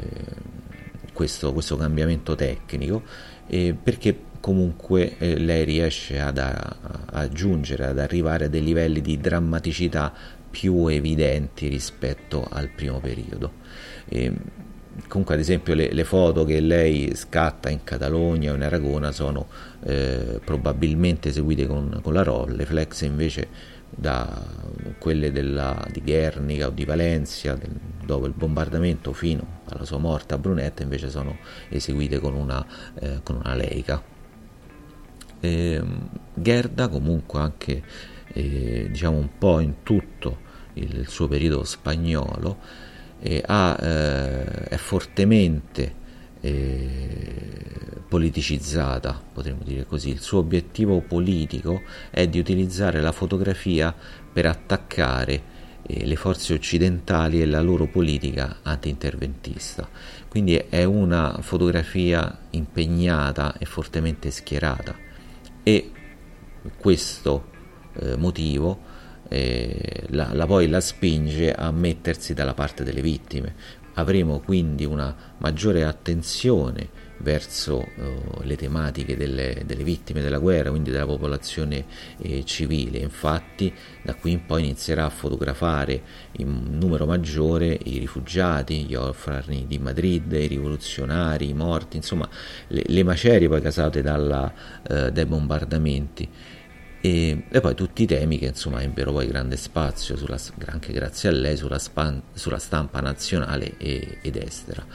questo, 1.13 1.53
questo 1.53 1.77
cambiamento 1.77 2.35
tecnico 2.35 3.01
eh, 3.47 3.75
perché 3.81 4.13
comunque 4.39 5.17
eh, 5.17 5.37
lei 5.37 5.63
riesce 5.65 6.19
ad 6.19 6.37
aggiungere, 6.37 7.85
ad 7.85 7.99
arrivare 7.99 8.45
a 8.45 8.47
dei 8.47 8.63
livelli 8.63 9.01
di 9.01 9.19
drammaticità 9.19 10.13
più 10.49 10.87
evidenti 10.87 11.67
rispetto 11.67 12.47
al 12.49 12.69
primo 12.69 12.99
periodo. 12.99 13.51
E, 14.07 14.33
comunque 15.07 15.35
ad 15.35 15.39
esempio 15.39 15.75
le, 15.75 15.91
le, 15.91 16.03
foto 16.03 16.43
che 16.43 16.59
lei 16.59 17.13
scatta 17.13 17.69
in 17.69 17.83
Catalogna 17.83 18.51
o 18.51 18.55
in 18.55 18.63
Aragona 18.63 19.11
sono 19.11 19.47
eh, 19.83 20.39
probabilmente 20.43 21.29
eseguite 21.29 21.67
con, 21.67 21.99
con 22.01 22.13
la 22.13 22.23
Rolleflex 22.23 23.01
invece 23.01 23.75
da 23.89 24.43
quelle 24.97 25.31
della, 25.31 25.85
di 25.91 26.01
Guernica 26.01 26.67
o 26.67 26.71
di 26.71 26.83
Valencia 26.83 27.55
del, 27.55 27.71
dopo 28.03 28.25
il 28.25 28.33
bombardamento 28.33 29.13
fino 29.13 29.61
alla 29.65 29.85
sua 29.85 29.97
morte 29.97 30.33
a 30.33 30.37
Brunetta 30.37 30.83
invece 30.83 31.09
sono 31.09 31.37
eseguite 31.69 32.19
con 32.19 32.33
una, 32.33 32.65
eh, 32.99 33.19
con 33.23 33.35
una 33.35 33.53
Leica 33.53 34.15
eh, 35.39 35.81
Gerda 36.33 36.87
comunque 36.87 37.39
anche 37.39 37.83
eh, 38.33 38.87
diciamo 38.89 39.17
un 39.17 39.29
po' 39.37 39.59
in 39.59 39.83
tutto 39.83 40.45
il, 40.73 41.07
suo 41.07 41.27
periodo 41.27 41.63
spagnolo 41.63 42.57
eh, 43.19 43.41
ha, 43.45 43.75
è 43.75 44.77
fortemente 44.77 46.05
eh, 46.41 47.57
politicizzata, 48.07 49.21
potremmo 49.33 49.63
dire 49.63 49.85
così. 49.85 50.09
Il 50.09 50.21
suo 50.21 50.39
obiettivo 50.39 51.01
politico 51.01 51.81
è 52.09 52.27
di 52.27 52.39
utilizzare 52.39 53.01
la 53.01 53.11
fotografia 53.11 53.93
per 54.31 54.45
attaccare 54.45 55.41
eh, 55.81 56.05
le 56.05 56.15
forze 56.15 56.53
occidentali 56.53 57.41
e 57.41 57.45
la 57.45 57.61
loro 57.61 57.87
politica 57.87 58.57
anti-interventista. 58.61 59.89
Quindi 60.27 60.55
è 60.55 60.83
una 60.83 61.39
fotografia 61.41 62.37
impegnata 62.51 63.57
e 63.57 63.65
fortemente 63.65 64.31
schierata 64.31 65.06
e 65.67 65.91
questo 66.77 67.49
eh, 67.99 68.15
motivo 68.15 68.79
eh, 69.27 70.05
la, 70.11 70.29
la, 70.31 70.45
poi 70.45 70.69
la 70.69 70.79
spinge 70.79 71.53
a 71.53 71.71
mettersi 71.71 72.33
dalla 72.33 72.53
parte 72.53 72.85
delle 72.85 73.01
vittime. 73.01 73.53
Avremo 73.95 74.39
quindi 74.39 74.85
una 74.85 75.13
maggiore 75.39 75.83
attenzione 75.83 76.87
verso 77.19 77.87
uh, 77.95 78.41
le 78.41 78.55
tematiche 78.55 79.17
delle, 79.17 79.63
delle, 79.65 79.83
vittime 79.83 80.21
della 80.21 80.37
guerra, 80.39 80.69
quindi 80.69 80.91
della 80.91 81.05
popolazione 81.05 81.85
eh, 82.19 82.43
civile. 82.45 82.99
Infatti, 82.99 83.73
da 84.01 84.13
qui 84.15 84.31
in 84.31 84.45
poi 84.45 84.63
inizierà 84.63 85.05
a 85.05 85.09
fotografare 85.09 86.01
in 86.33 86.77
numero 86.79 87.05
maggiore 87.05 87.77
i 87.83 87.97
rifugiati, 87.97 88.85
gli 88.85 88.95
orfani 88.95 89.65
di 89.67 89.79
Madrid, 89.79 90.31
i 90.31 90.47
rivoluzionari, 90.47 91.49
i 91.49 91.53
morti, 91.53 91.97
insomma, 91.97 92.27
le, 92.67 92.83
le 92.85 93.03
macerie 93.03 93.47
poi 93.47 93.61
causate 93.61 94.01
dalla, 94.01 94.51
uh, 94.89 95.09
dai 95.09 95.25
bombardamenti. 95.25 96.29
E, 96.99 97.43
e, 97.49 97.61
poi 97.61 97.75
tutti 97.75 98.03
i 98.03 98.05
temi 98.07 98.39
che 98.39 98.47
insomma 98.47 98.81
ebbero 98.81 99.11
poi 99.11 99.27
grande 99.27 99.55
spazio 99.55 100.17
sulla, 100.17 100.37
anche 100.65 100.91
grazie 100.91 101.29
a 101.29 101.31
lei 101.31 101.55
sulla, 101.55 101.77
span, 101.77 102.21
sulla 102.33 102.57
stampa 102.57 102.99
nazionale 103.01 103.77
e, 103.77 104.17
ed 104.21 104.35
estera. 104.35 104.85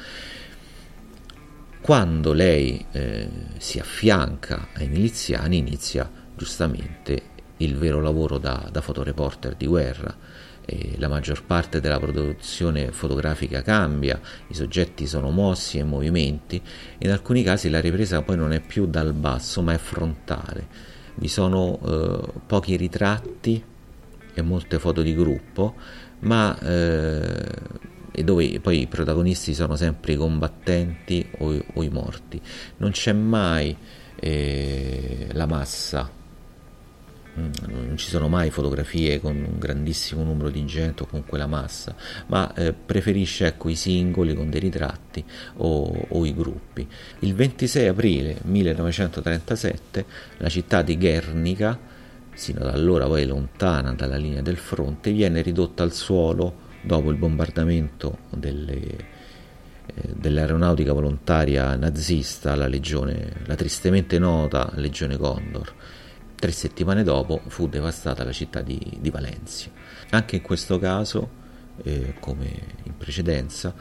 Quando 1.82 2.32
lei 2.32 2.86
eh, 2.92 3.28
si 3.58 3.78
affianca 3.78 4.68
ai 4.74 4.88
miliziani 4.88 5.58
inizia 5.58 6.10
giustamente 6.34 7.30
il 7.58 7.76
vero 7.76 8.00
lavoro 8.00 8.38
da, 8.38 8.68
da 8.72 8.80
fotoreporter 8.80 9.54
di 9.54 9.66
guerra. 9.66 10.16
E 10.64 10.94
la 10.98 11.08
maggior 11.08 11.44
parte 11.44 11.80
della 11.80 11.98
produzione 11.98 12.92
fotografica 12.92 13.62
cambia, 13.62 14.20
i 14.46 14.54
soggetti 14.54 15.06
sono 15.08 15.30
mossi 15.30 15.78
e 15.78 15.84
movimenti, 15.84 16.62
in 16.98 17.10
alcuni 17.10 17.42
casi 17.42 17.68
la 17.68 17.80
ripresa 17.80 18.22
poi 18.22 18.36
non 18.36 18.52
è 18.52 18.60
più 18.60 18.86
dal 18.86 19.12
basso 19.12 19.60
ma 19.60 19.74
è 19.74 19.78
frontale 19.78 20.92
vi 21.14 21.28
sono 21.28 21.78
eh, 21.84 22.40
pochi 22.46 22.76
ritratti 22.76 23.62
e 24.34 24.42
molte 24.42 24.78
foto 24.78 25.02
di 25.02 25.14
gruppo, 25.14 25.74
ma 26.20 26.58
eh, 26.58 27.48
e 28.12 28.22
dove 28.22 28.60
poi 28.60 28.82
i 28.82 28.86
protagonisti 28.86 29.54
sono 29.54 29.74
sempre 29.74 30.12
i 30.12 30.16
combattenti 30.16 31.26
o, 31.38 31.64
o 31.74 31.82
i 31.82 31.88
morti. 31.88 32.40
Non 32.76 32.92
c'è 32.92 33.12
mai 33.12 33.76
eh, 34.14 35.28
la 35.32 35.46
massa 35.46 36.20
Mm, 37.38 37.50
non 37.68 37.96
ci 37.96 38.10
sono 38.10 38.28
mai 38.28 38.50
fotografie 38.50 39.18
con 39.18 39.36
un 39.36 39.58
grandissimo 39.58 40.22
numero 40.22 40.50
di 40.50 40.66
gente 40.66 41.04
o 41.04 41.06
con 41.06 41.24
quella 41.24 41.46
massa, 41.46 41.94
ma 42.26 42.52
eh, 42.52 42.74
preferisce 42.74 43.46
ecco, 43.46 43.70
i 43.70 43.74
singoli 43.74 44.34
con 44.34 44.50
dei 44.50 44.60
ritratti 44.60 45.24
o, 45.56 46.06
o, 46.08 46.26
i 46.26 46.34
gruppi. 46.34 46.86
Il 47.20 47.34
26 47.34 47.88
aprile 47.88 48.36
1937 48.42 50.04
la 50.38 50.48
città 50.50 50.82
di 50.82 50.98
Guernica, 50.98 51.78
sino 52.34 52.60
ad 52.60 52.68
allora 52.68 53.06
poi 53.06 53.24
lontana 53.24 53.94
dalla 53.94 54.16
linea 54.16 54.42
del 54.42 54.58
fronte, 54.58 55.10
viene 55.10 55.40
ridotta 55.40 55.82
al 55.82 55.92
suolo 55.92 56.70
dopo 56.82 57.10
il 57.10 57.16
bombardamento 57.16 58.18
delle, 58.30 58.80
eh, 58.80 60.12
dell'aeronautica 60.14 60.92
volontaria 60.92 61.74
nazista, 61.76 62.54
la, 62.54 62.66
legione, 62.66 63.42
la 63.46 63.54
tristemente 63.54 64.18
nota 64.18 64.70
Legione 64.74 65.16
Condor 65.16 65.74
Tre 66.42 66.50
settimane 66.50 67.04
dopo 67.04 67.40
fu 67.46 67.68
devastata 67.68 68.24
la 68.24 68.32
città 68.32 68.62
di, 68.62 68.98
di 68.98 69.10
Valencia. 69.10 69.70
Anche 70.10 70.34
in 70.34 70.42
questo 70.42 70.76
caso, 70.80 71.30
eh, 71.84 72.14
come 72.18 72.48
in 72.82 72.96
precedenza, 72.96 73.72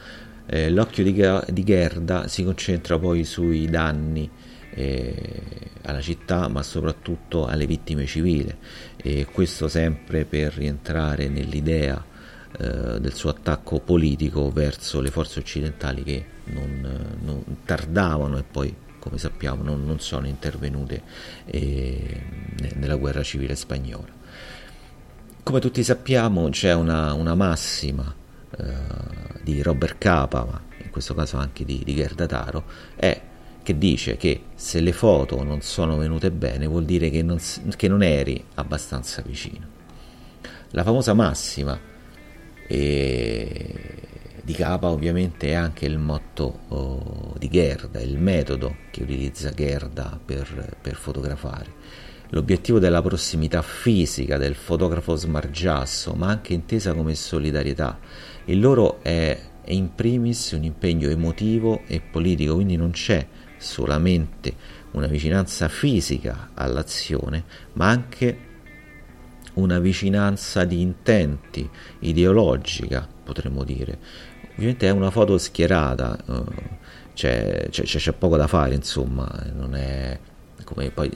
eh, 0.46 0.70
l'occhio 0.70 1.02
di, 1.02 1.12
di, 1.48 1.64
Gerda 1.64 2.28
si 2.28 2.44
concentra 2.44 3.00
poi 3.00 3.24
sui 3.24 3.66
danni 3.66 4.30
eh, 4.74 5.40
alla 5.82 6.00
città, 6.00 6.46
ma 6.46 6.62
soprattutto 6.62 7.46
alle 7.46 7.66
vittime 7.66 8.06
civili, 8.06 8.54
e 8.94 9.24
questo 9.24 9.66
sempre 9.66 10.24
per 10.24 10.54
rientrare 10.54 11.26
nell'idea 11.26 12.11
eh, 12.58 13.00
del 13.00 13.14
suo 13.14 13.30
attacco 13.30 13.80
politico 13.80 14.50
verso 14.50 15.00
le 15.00 15.10
forze 15.10 15.38
occidentali 15.38 16.02
che 16.02 16.24
non, 16.44 17.16
non 17.20 17.44
tardavano 17.64 18.38
e 18.38 18.42
poi 18.42 18.74
come 18.98 19.18
sappiamo 19.18 19.62
non, 19.62 19.84
non 19.84 19.98
sono 19.98 20.26
intervenute 20.26 21.02
eh, 21.46 22.22
nella 22.74 22.96
guerra 22.96 23.22
civile 23.22 23.56
spagnola. 23.56 24.20
Come 25.42 25.58
tutti 25.58 25.82
sappiamo 25.82 26.48
c'è 26.50 26.72
una, 26.72 27.12
una 27.14 27.34
massima 27.34 28.14
eh, 28.56 28.72
di 29.42 29.60
Robert 29.60 29.98
Capa, 29.98 30.44
ma 30.44 30.60
in 30.84 30.90
questo 30.90 31.14
caso 31.14 31.36
anche 31.36 31.64
di, 31.64 31.80
di 31.84 31.96
Gerda 31.96 32.26
Taro, 32.26 32.64
è 32.94 33.20
che 33.62 33.78
dice 33.78 34.16
che 34.16 34.44
se 34.54 34.80
le 34.80 34.92
foto 34.92 35.42
non 35.42 35.62
sono 35.62 35.96
venute 35.96 36.30
bene 36.30 36.66
vuol 36.66 36.84
dire 36.84 37.10
che 37.10 37.22
non, 37.22 37.40
che 37.76 37.88
non 37.88 38.02
eri 38.02 38.44
abbastanza 38.54 39.20
vicino. 39.22 39.66
La 40.70 40.84
famosa 40.84 41.12
massima 41.12 41.90
eh, 42.72 43.66
di 44.42 44.54
Capa 44.54 44.88
ovviamente 44.88 45.48
è 45.48 45.52
anche 45.52 45.84
il 45.84 45.98
motto 45.98 46.60
oh, 46.68 47.34
di 47.38 47.48
Gerda, 47.50 48.00
il 48.00 48.16
metodo 48.16 48.76
che 48.90 49.02
utilizza 49.02 49.50
Gerda 49.50 50.18
per, 50.24 50.76
per, 50.80 50.94
fotografare. 50.94 51.80
L'obiettivo 52.30 52.78
della 52.78 53.02
prossimità 53.02 53.60
fisica 53.60 54.38
del 54.38 54.54
fotografo 54.54 55.14
smargiasso, 55.14 56.14
ma 56.14 56.28
anche 56.28 56.54
intesa 56.54 56.94
come 56.94 57.14
solidarietà. 57.14 57.98
Il 58.46 58.58
loro 58.58 59.02
è, 59.02 59.38
è 59.62 59.72
in 59.72 59.94
primis 59.94 60.52
un 60.52 60.64
impegno 60.64 61.10
emotivo 61.10 61.82
e 61.86 62.00
politico, 62.00 62.54
quindi 62.54 62.76
non 62.76 62.92
c'è 62.92 63.26
solamente 63.58 64.80
una 64.92 65.08
vicinanza 65.08 65.68
fisica 65.68 66.52
all'azione, 66.54 67.44
ma 67.74 67.88
anche 67.88 68.50
una 69.54 69.78
vicinanza 69.78 70.64
di 70.64 70.80
intenti, 70.80 71.68
ideologica, 72.00 73.06
potremmo 73.24 73.64
dire. 73.64 73.98
Ovviamente 74.52 74.86
è 74.86 74.90
una 74.90 75.10
foto 75.10 75.38
schierata, 75.38 76.18
uh, 76.26 76.44
c'è, 77.14 77.68
c'è, 77.70 77.84
c'è, 77.84 78.12
poco 78.12 78.36
da 78.36 78.46
fare, 78.46 78.74
insomma, 78.74 79.28
non 79.54 79.74
è 79.74 80.18
come 80.64 80.90
poi 80.90 81.10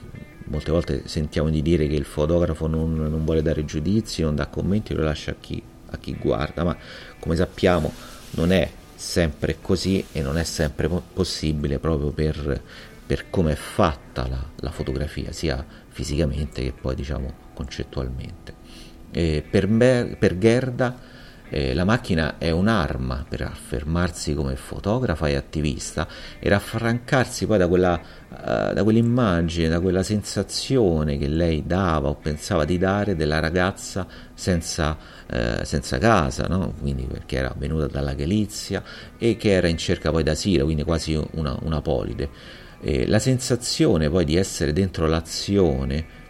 molte 0.46 0.70
volte 0.70 1.02
sentiamo 1.06 1.50
di 1.50 1.62
dire 1.62 1.86
che 1.86 1.94
il 1.94 2.04
fotografo 2.04 2.66
non, 2.66 2.94
non 2.94 3.24
vuole 3.24 3.42
dare 3.42 3.64
giudizi, 3.64 4.22
non 4.22 4.34
dà 4.34 4.46
commenti, 4.46 4.94
lo 4.94 5.02
lascia 5.02 5.32
a 5.32 5.36
chi, 5.40 5.62
a 5.90 5.98
chi 5.98 6.14
guarda, 6.14 6.64
ma 6.64 6.76
come 7.18 7.36
sappiamo 7.36 7.92
non 8.32 8.52
è 8.52 8.70
sempre 8.94 9.58
così 9.60 10.04
e 10.12 10.22
non 10.22 10.38
è 10.38 10.44
sempre 10.44 10.88
possibile 10.88 11.78
proprio 11.78 12.10
per, 12.10 12.62
per 13.06 13.28
come 13.30 13.52
è 13.52 13.56
fatta 13.56 14.26
la, 14.28 14.42
la, 14.56 14.70
fotografia, 14.70 15.32
sia 15.32 15.64
fisicamente 15.88 16.62
che 16.62 16.72
poi 16.72 16.94
diciamo 16.94 17.44
concettualmente. 17.56 18.54
E 19.10 19.42
per, 19.48 19.66
me, 19.66 20.14
per 20.18 20.36
Gerda 20.36 21.14
eh, 21.48 21.74
la 21.74 21.84
macchina 21.84 22.38
è 22.38 22.50
un'arma 22.50 23.24
per 23.28 23.42
affermarsi 23.42 24.34
come 24.34 24.56
fotografa 24.56 25.28
e 25.28 25.36
attivista 25.36 26.08
e 26.38 26.48
raffrancarsi 26.48 27.46
poi 27.46 27.58
da, 27.58 27.68
quella, 27.68 28.00
uh, 28.28 28.74
da 28.74 28.82
quell'immagine, 28.82 29.68
da 29.68 29.80
quella 29.80 30.02
sensazione 30.02 31.16
che 31.18 31.28
lei 31.28 31.62
dava 31.64 32.08
o 32.08 32.16
pensava 32.16 32.64
di 32.64 32.78
dare 32.78 33.14
della 33.14 33.38
ragazza 33.38 34.06
senza, 34.34 34.96
uh, 35.30 35.64
senza 35.64 35.98
casa, 35.98 36.46
no? 36.48 36.74
quindi 36.80 37.04
perché 37.04 37.36
era 37.36 37.54
venuta 37.56 37.86
dalla 37.86 38.14
Galizia 38.14 38.82
e 39.16 39.36
che 39.36 39.52
era 39.52 39.68
in 39.68 39.78
cerca 39.78 40.10
poi 40.10 40.24
d'asilo, 40.24 40.64
quindi 40.64 40.82
quasi 40.82 41.20
una, 41.32 41.56
una 41.62 41.80
polide. 41.80 42.28
Eh, 42.80 43.06
la 43.06 43.18
sensazione 43.18 44.10
poi 44.10 44.24
di 44.24 44.36
essere 44.36 44.72
dentro 44.72 45.06
l'azione 45.06 46.24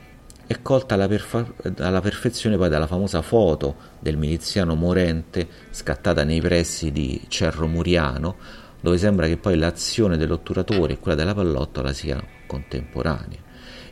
è 0.46 0.62
colta 0.62 0.94
alla, 0.94 1.08
perfa- 1.08 1.52
alla, 1.78 2.00
perfezione 2.00 2.56
poi 2.56 2.68
dalla 2.68 2.86
famosa 2.86 3.20
foto 3.20 3.74
del 3.98 4.16
miliziano 4.16 4.74
morente 4.74 5.48
scattata 5.70 6.22
nei 6.22 6.40
pressi 6.40 6.92
di 6.92 7.20
Cerro 7.28 7.66
Muriano, 7.66 8.36
dove 8.80 8.96
sembra 8.96 9.26
che 9.26 9.38
poi 9.38 9.56
l'azione 9.56 10.16
dell'otturatore 10.16 10.94
e 10.94 10.98
quella 10.98 11.16
della 11.16 11.34
pallottola 11.34 11.92
siano 11.92 12.24
contemporanee. 12.46 13.38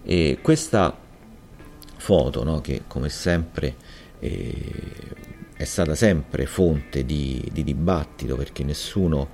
E 0.04 0.38
questa 0.40 0.96
foto, 1.96 2.44
no, 2.44 2.60
che 2.60 2.82
come 2.86 3.08
sempre 3.08 3.74
eh, 4.20 4.72
è 5.56 5.64
stata 5.64 5.94
sempre 5.94 6.46
fonte 6.46 7.04
di, 7.04 7.48
di 7.52 7.64
dibattito 7.64 8.36
perché 8.36 8.62
nessuno 8.62 9.28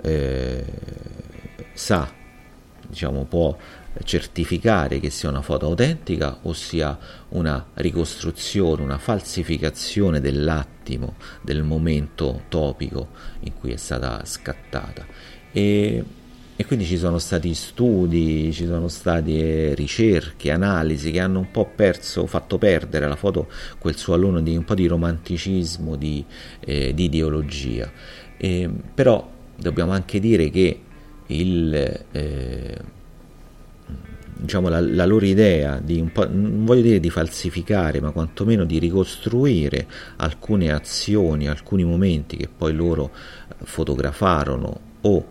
eh, 0.00 0.64
sa, 1.74 2.10
diciamo, 2.86 3.24
può 3.24 3.56
certificare 4.04 5.00
che 5.00 5.10
sia 5.10 5.28
una 5.28 5.42
foto 5.42 5.66
autentica 5.66 6.38
o 6.42 6.52
sia 6.52 6.98
una 7.30 7.66
ricostruzione, 7.74 8.82
una 8.82 8.98
falsificazione 8.98 10.20
dell'attimo, 10.20 11.14
del 11.42 11.62
momento 11.62 12.42
topico 12.48 13.08
in 13.40 13.52
cui 13.58 13.72
è 13.72 13.76
stata 13.76 14.24
scattata. 14.24 15.04
E, 15.52 16.04
e 16.54 16.64
quindi 16.64 16.84
ci 16.84 16.96
sono 16.96 17.18
stati 17.18 17.54
studi, 17.54 18.52
ci 18.52 18.66
sono 18.66 18.88
state 18.88 19.74
ricerche, 19.74 20.50
analisi 20.50 21.10
che 21.10 21.20
hanno 21.20 21.40
un 21.40 21.50
po' 21.50 21.66
perso, 21.66 22.26
fatto 22.26 22.58
perdere 22.58 23.04
alla 23.04 23.16
foto 23.16 23.48
quel 23.78 23.96
suo 23.96 24.14
alunno 24.14 24.40
di 24.40 24.56
un 24.56 24.64
po' 24.64 24.74
di 24.74 24.86
romanticismo, 24.86 25.96
di, 25.96 26.24
eh, 26.60 26.94
di 26.94 27.04
ideologia. 27.04 27.90
Eh, 28.36 28.70
però 28.94 29.30
dobbiamo 29.56 29.92
anche 29.92 30.18
dire 30.18 30.50
che 30.50 30.80
il, 31.26 32.04
eh, 32.10 32.78
diciamo, 34.42 34.68
la, 34.68 34.80
la, 34.80 35.06
loro 35.06 35.24
idea 35.24 35.80
di 35.82 36.00
un 36.00 36.12
po', 36.12 36.28
non 36.28 36.64
voglio 36.64 36.82
dire 36.82 37.00
di 37.00 37.10
falsificare, 37.10 38.00
ma 38.00 38.10
quantomeno 38.10 38.64
di 38.64 38.78
ricostruire 38.78 39.86
alcune 40.16 40.70
azioni, 40.70 41.48
alcuni 41.48 41.84
momenti 41.84 42.36
che 42.36 42.48
poi 42.54 42.74
loro 42.74 43.10
fotografarono 43.62 44.80
o 45.02 45.26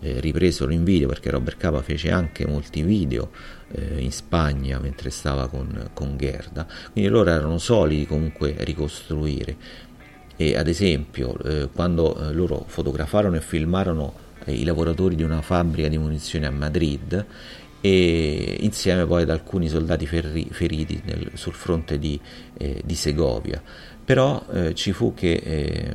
eh, 0.00 0.20
ripresero 0.20 0.70
in 0.72 0.84
video 0.84 1.08
perché 1.08 1.30
Robert 1.30 1.56
Capa 1.56 1.82
fece 1.82 2.10
anche 2.10 2.46
molti 2.46 2.82
video 2.82 3.30
eh, 3.72 4.00
in 4.00 4.12
Spagna 4.12 4.78
mentre 4.78 5.10
stava 5.10 5.48
con, 5.48 5.90
con 5.94 6.16
Gerda, 6.16 6.66
quindi 6.92 7.10
loro 7.10 7.30
erano 7.30 7.58
soliti 7.58 8.06
comunque 8.06 8.54
ricostruire. 8.60 9.56
E 10.36 10.56
ad 10.56 10.66
esempio 10.66 11.38
eh, 11.44 11.68
quando 11.72 12.16
eh, 12.18 12.32
loro 12.32 12.64
fotografarono 12.66 13.36
e 13.36 13.40
filmarono 13.40 14.14
eh, 14.44 14.52
i 14.52 14.64
lavoratori 14.64 15.14
di 15.14 15.22
una 15.22 15.40
fabbrica 15.42 15.88
di 15.88 15.96
munizioni 15.96 16.44
a 16.44 16.50
Madrid 16.50 17.24
e 17.86 18.56
insieme 18.60 19.04
poi 19.04 19.22
ad 19.22 19.30
alcuni 19.30 19.68
soldati 19.68 20.06
ferri, 20.06 20.48
feriti 20.50 21.02
nel, 21.04 21.32
sul 21.34 21.52
fronte 21.52 21.98
di, 21.98 22.18
eh, 22.56 22.80
di 22.82 22.94
Segovia 22.94 23.62
però 24.04 24.44
ci 24.74 24.92
fu 24.92 25.14
che 25.14 25.92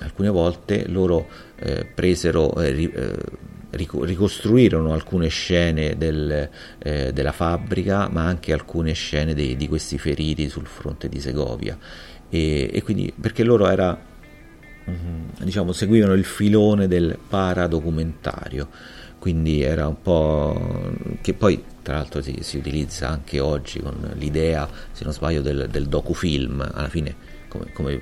alcune 0.00 0.28
volte 0.28 0.86
loro 0.88 1.26
eh, 1.56 1.84
presero, 1.84 2.54
eh, 2.60 2.82
eh 2.82 3.46
ricostruirono 3.70 4.94
alcune 4.94 5.28
scene 5.28 5.98
del, 5.98 6.48
eh, 6.78 7.12
della 7.12 7.32
fabbrica, 7.32 8.08
ma 8.08 8.24
anche 8.24 8.54
alcune 8.54 8.94
scene 8.94 9.34
dei, 9.34 9.56
di 9.56 9.68
questi 9.68 9.98
feriti 9.98 10.48
sul 10.48 10.64
fronte 10.64 11.06
di 11.06 11.20
Segovia. 11.20 11.76
E, 12.30 12.70
e 12.72 12.82
quindi 12.82 13.12
perché 13.20 13.44
loro 13.44 13.68
era, 13.68 13.96
mm, 14.88 15.28
diciamo, 15.42 15.72
seguivano 15.72 16.14
il 16.14 16.24
filone 16.24 16.88
del 16.88 17.18
paradocumentario, 17.28 18.68
quindi 19.18 19.62
era 19.62 19.86
un 19.86 20.00
po' 20.00 20.92
che 21.20 21.34
poi 21.34 21.62
tra 21.82 21.96
l'altro 21.96 22.20
si, 22.20 22.38
si 22.40 22.58
utilizza 22.58 23.08
anche 23.08 23.40
oggi 23.40 23.80
con 23.80 24.12
l'idea, 24.16 24.68
se 24.92 25.04
non 25.04 25.12
sbaglio, 25.12 25.40
del, 25.40 25.68
del 25.70 25.86
docufilm, 25.86 26.60
alla 26.60 26.88
fine 26.88 27.16
come, 27.48 27.72
come, 27.72 28.00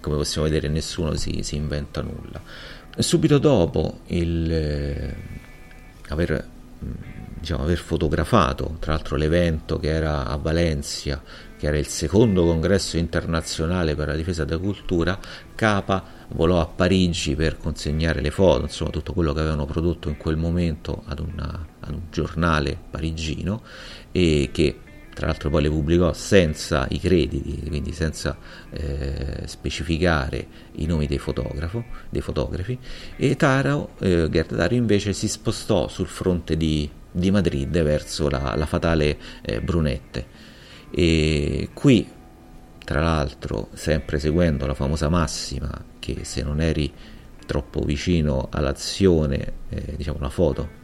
come 0.00 0.16
possiamo 0.16 0.48
vedere 0.48 0.68
nessuno 0.68 1.14
si, 1.14 1.42
si, 1.42 1.54
inventa 1.54 2.02
nulla. 2.02 2.42
Subito 2.98 3.38
dopo 3.38 4.00
il, 4.06 4.52
eh, 4.52 5.14
aver, 6.08 6.44
diciamo, 7.38 7.62
aver 7.62 7.78
fotografato, 7.78 8.76
tra 8.80 8.94
l'altro 8.94 9.16
l'evento 9.16 9.78
che 9.78 9.88
era 9.88 10.26
a 10.26 10.36
Valencia, 10.36 11.22
che 11.56 11.66
era 11.66 11.78
il 11.78 11.86
secondo 11.86 12.44
congresso 12.44 12.96
internazionale 12.96 13.94
per 13.94 14.08
la 14.08 14.16
difesa 14.16 14.44
della 14.44 14.60
cultura, 14.60 15.16
Capa 15.54 16.17
volò 16.30 16.60
a 16.60 16.66
Parigi 16.66 17.34
per 17.34 17.56
consegnare 17.56 18.20
le 18.20 18.30
foto, 18.30 18.62
insomma 18.62 18.90
tutto 18.90 19.12
quello 19.12 19.32
che 19.32 19.40
avevano 19.40 19.64
prodotto 19.64 20.08
in 20.08 20.16
quel 20.16 20.36
momento 20.36 21.02
ad, 21.06 21.20
una, 21.20 21.66
ad 21.80 21.92
un 21.92 22.02
giornale 22.10 22.78
parigino 22.90 23.62
e 24.12 24.50
che 24.52 24.80
tra 25.18 25.26
l'altro 25.26 25.50
poi 25.50 25.62
le 25.62 25.68
pubblicò 25.68 26.12
senza 26.12 26.86
i 26.90 27.00
crediti, 27.00 27.64
quindi 27.66 27.90
senza 27.90 28.38
eh, 28.70 29.42
specificare 29.46 30.46
i 30.76 30.86
nomi 30.86 31.08
dei, 31.08 31.20
dei 32.08 32.20
fotografi, 32.20 32.78
e 33.16 33.34
Taro, 33.34 33.96
eh, 33.98 34.28
Taro 34.46 34.74
invece 34.74 35.12
si 35.12 35.26
spostò 35.26 35.88
sul 35.88 36.06
fronte 36.06 36.56
di, 36.56 36.88
di 37.10 37.32
Madrid 37.32 37.82
verso 37.82 38.28
la, 38.28 38.54
la 38.56 38.66
fatale 38.66 39.18
eh, 39.42 39.60
Brunette. 39.60 40.26
E 40.92 41.70
qui, 41.74 42.08
tra 42.84 43.00
l'altro, 43.00 43.70
sempre 43.72 44.20
seguendo 44.20 44.66
la 44.66 44.74
famosa 44.74 45.08
massima 45.08 45.96
che 46.14 46.24
se 46.24 46.42
non 46.42 46.60
eri 46.60 46.92
troppo 47.46 47.80
vicino 47.80 48.48
all'azione, 48.50 49.52
eh, 49.70 49.94
diciamo 49.96 50.18
la 50.20 50.28
foto, 50.28 50.76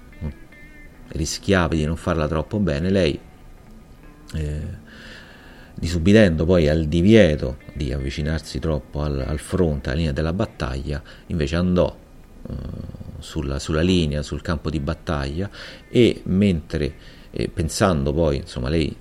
rischiavi 1.08 1.76
di 1.76 1.84
non 1.84 1.96
farla 1.96 2.26
troppo 2.26 2.58
bene, 2.58 2.90
lei 2.90 3.18
eh, 4.34 4.82
disubbidendo 5.74 6.44
poi 6.44 6.68
al 6.68 6.86
divieto 6.86 7.58
di 7.74 7.92
avvicinarsi 7.92 8.58
troppo 8.58 9.02
al, 9.02 9.22
al, 9.26 9.38
fronte, 9.38 9.88
alla 9.88 9.98
linea 9.98 10.12
della 10.12 10.32
battaglia, 10.32 11.02
invece 11.26 11.56
andò 11.56 11.94
eh, 12.48 12.54
sulla, 13.18 13.58
sulla, 13.58 13.82
linea, 13.82 14.22
sul 14.22 14.40
campo 14.40 14.70
di 14.70 14.80
battaglia 14.80 15.50
e 15.88 16.22
mentre 16.24 16.94
eh, 17.30 17.48
pensando 17.48 18.12
poi, 18.12 18.38
insomma, 18.38 18.68
lei 18.68 18.94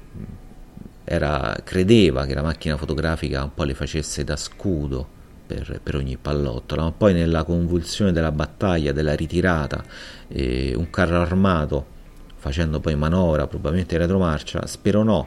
era, 1.05 1.57
credeva 1.63 2.25
che 2.25 2.33
la 2.33 2.41
macchina 2.41 2.77
fotografica 2.77 3.43
un 3.43 3.53
po' 3.53 3.63
le 3.63 3.73
facesse 3.73 4.23
da 4.23 4.35
scudo 4.35 5.21
per, 5.45 5.79
per, 5.81 5.95
ogni 5.95 6.17
pallottola, 6.17 6.83
ma 6.83 6.91
poi 6.91 7.13
nella 7.13 7.43
convulsione 7.43 8.11
della 8.11 8.31
battaglia, 8.31 8.91
della 8.91 9.13
ritirata, 9.13 9.83
eh, 10.27 10.73
un 10.75 10.89
carro 10.89 11.21
armato 11.21 11.91
facendo 12.37 12.79
poi 12.79 12.95
manovra 12.95 13.47
probabilmente 13.47 13.95
in 13.95 14.01
retromarcia, 14.01 14.65
speronò 14.65 15.25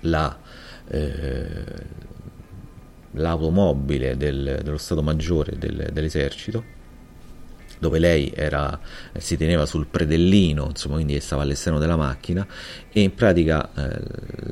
la, 0.00 0.38
eh, 0.88 1.64
l'automobile 3.12 4.16
del, 4.16 4.60
dello 4.62 4.78
Stato 4.78 5.02
Maggiore 5.02 5.58
del, 5.58 5.88
dell'esercito 5.92 6.72
dove 7.78 7.98
lei 7.98 8.32
era, 8.34 8.80
si 9.18 9.36
teneva 9.36 9.66
sul 9.66 9.86
predellino, 9.86 10.68
insomma, 10.70 10.94
quindi 10.94 11.20
stava 11.20 11.42
all'esterno 11.42 11.78
della 11.78 11.96
macchina 11.96 12.46
e 12.90 13.00
in 13.02 13.12
pratica 13.14 13.68
eh, 13.74 14.00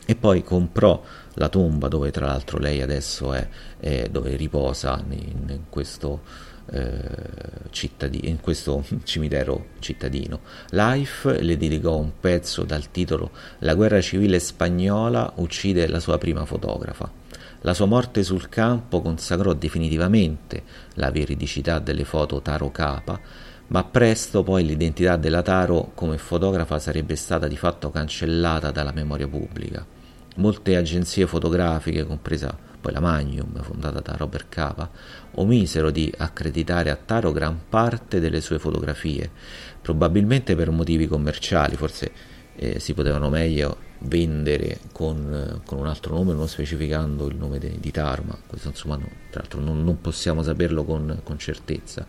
e 0.04 0.14
poi 0.16 0.42
comprò 0.42 1.02
la 1.34 1.48
tomba 1.48 1.88
dove 1.88 2.10
tra 2.10 2.26
l'altro 2.26 2.58
lei 2.58 2.82
adesso 2.82 3.32
è, 3.32 3.48
è 3.78 4.08
dove 4.10 4.36
riposa 4.36 5.02
in, 5.08 5.44
in, 5.48 5.60
questo, 5.68 6.22
eh, 6.72 7.68
cittadino, 7.70 8.28
in 8.28 8.40
questo 8.40 8.84
cimitero 9.04 9.66
cittadino. 9.78 10.40
Life 10.70 11.42
le 11.42 11.56
dedicò 11.56 11.98
un 11.98 12.12
pezzo 12.18 12.64
dal 12.64 12.90
titolo 12.90 13.30
La 13.58 13.74
guerra 13.74 14.00
civile 14.00 14.38
spagnola 14.38 15.32
uccide 15.36 15.86
la 15.86 16.00
sua 16.00 16.18
prima 16.18 16.44
fotografa. 16.46 17.10
La 17.60 17.74
sua 17.74 17.86
morte 17.86 18.24
sul 18.24 18.48
campo 18.48 19.02
consacrò 19.02 19.52
definitivamente 19.52 20.62
la 20.94 21.10
veridicità 21.10 21.78
delle 21.78 22.04
foto 22.04 22.40
Taro 22.40 22.70
Capa 22.70 23.20
ma 23.68 23.84
presto 23.84 24.42
poi 24.42 24.64
l'identità 24.64 25.16
della 25.16 25.40
Taro 25.40 25.92
come 25.94 26.18
fotografa 26.18 26.78
sarebbe 26.78 27.16
stata 27.16 27.48
di 27.48 27.56
fatto 27.56 27.90
cancellata 27.90 28.70
dalla 28.70 28.92
memoria 28.92 29.26
pubblica. 29.26 29.84
Molte 30.36 30.76
agenzie 30.76 31.26
fotografiche, 31.26 32.04
compresa 32.04 32.54
poi 32.82 32.92
la 32.92 33.00
Magnum, 33.00 33.62
fondata 33.62 34.00
da 34.00 34.16
Robert 34.16 34.46
Capa, 34.48 34.90
omisero 35.36 35.90
di 35.90 36.12
accreditare 36.14 36.90
a 36.90 36.96
Taro 36.96 37.30
gran 37.30 37.58
parte 37.68 38.18
delle 38.18 38.40
sue 38.40 38.58
fotografie, 38.58 39.30
probabilmente 39.80 40.56
per 40.56 40.70
motivi 40.70 41.06
commerciali, 41.06 41.76
forse 41.76 42.10
eh, 42.56 42.80
si 42.80 42.92
potevano 42.92 43.30
meglio 43.30 43.90
vendere 44.00 44.80
con, 44.90 45.62
con, 45.64 45.78
un 45.78 45.86
altro 45.86 46.16
nome, 46.16 46.34
non 46.34 46.48
specificando 46.48 47.28
il 47.28 47.36
nome 47.36 47.60
de, 47.60 47.78
di 47.78 47.92
Taro, 47.92 48.24
ma 48.26 48.36
questo 48.46 48.68
insomma 48.68 48.96
no, 48.96 49.08
tra 49.30 49.40
l'altro 49.42 49.60
non, 49.60 49.84
non, 49.84 50.00
possiamo 50.00 50.42
saperlo 50.42 50.82
con, 50.82 51.20
con 51.22 51.38
certezza. 51.38 52.04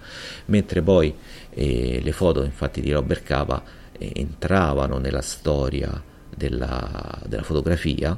Mentre 0.45 0.81
poi 0.81 1.13
eh, 1.51 2.01
le 2.01 2.11
foto 2.11 2.43
infatti 2.43 2.81
di 2.81 2.91
Robert 2.91 3.21
Capa 3.21 3.63
eh, 3.91 4.11
entravano 4.15 4.97
nella 4.97 5.21
storia 5.21 6.01
della, 6.35 7.21
della 7.27 7.43
fotografia 7.43 8.17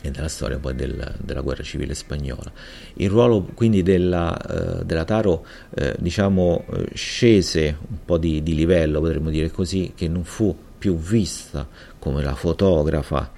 e 0.00 0.10
della 0.10 0.28
storia 0.28 0.58
poi 0.58 0.74
del, 0.74 1.14
della 1.18 1.40
guerra 1.40 1.62
civile 1.62 1.94
spagnola. 1.94 2.50
Il 2.94 3.10
ruolo 3.10 3.42
quindi 3.54 3.82
della, 3.82 4.36
eh, 4.36 4.84
della 4.84 5.04
Taro 5.04 5.44
eh, 5.74 5.94
diciamo 5.98 6.64
eh, 6.72 6.88
scese 6.94 7.76
un 7.88 8.04
po' 8.04 8.18
di, 8.18 8.42
di, 8.42 8.54
livello, 8.54 9.00
potremmo 9.00 9.30
dire 9.30 9.50
così, 9.50 9.92
che 9.94 10.08
non 10.08 10.24
fu 10.24 10.56
più 10.78 10.96
vista 10.96 11.66
come 11.98 12.22
la 12.22 12.34
fotografa 12.34 13.32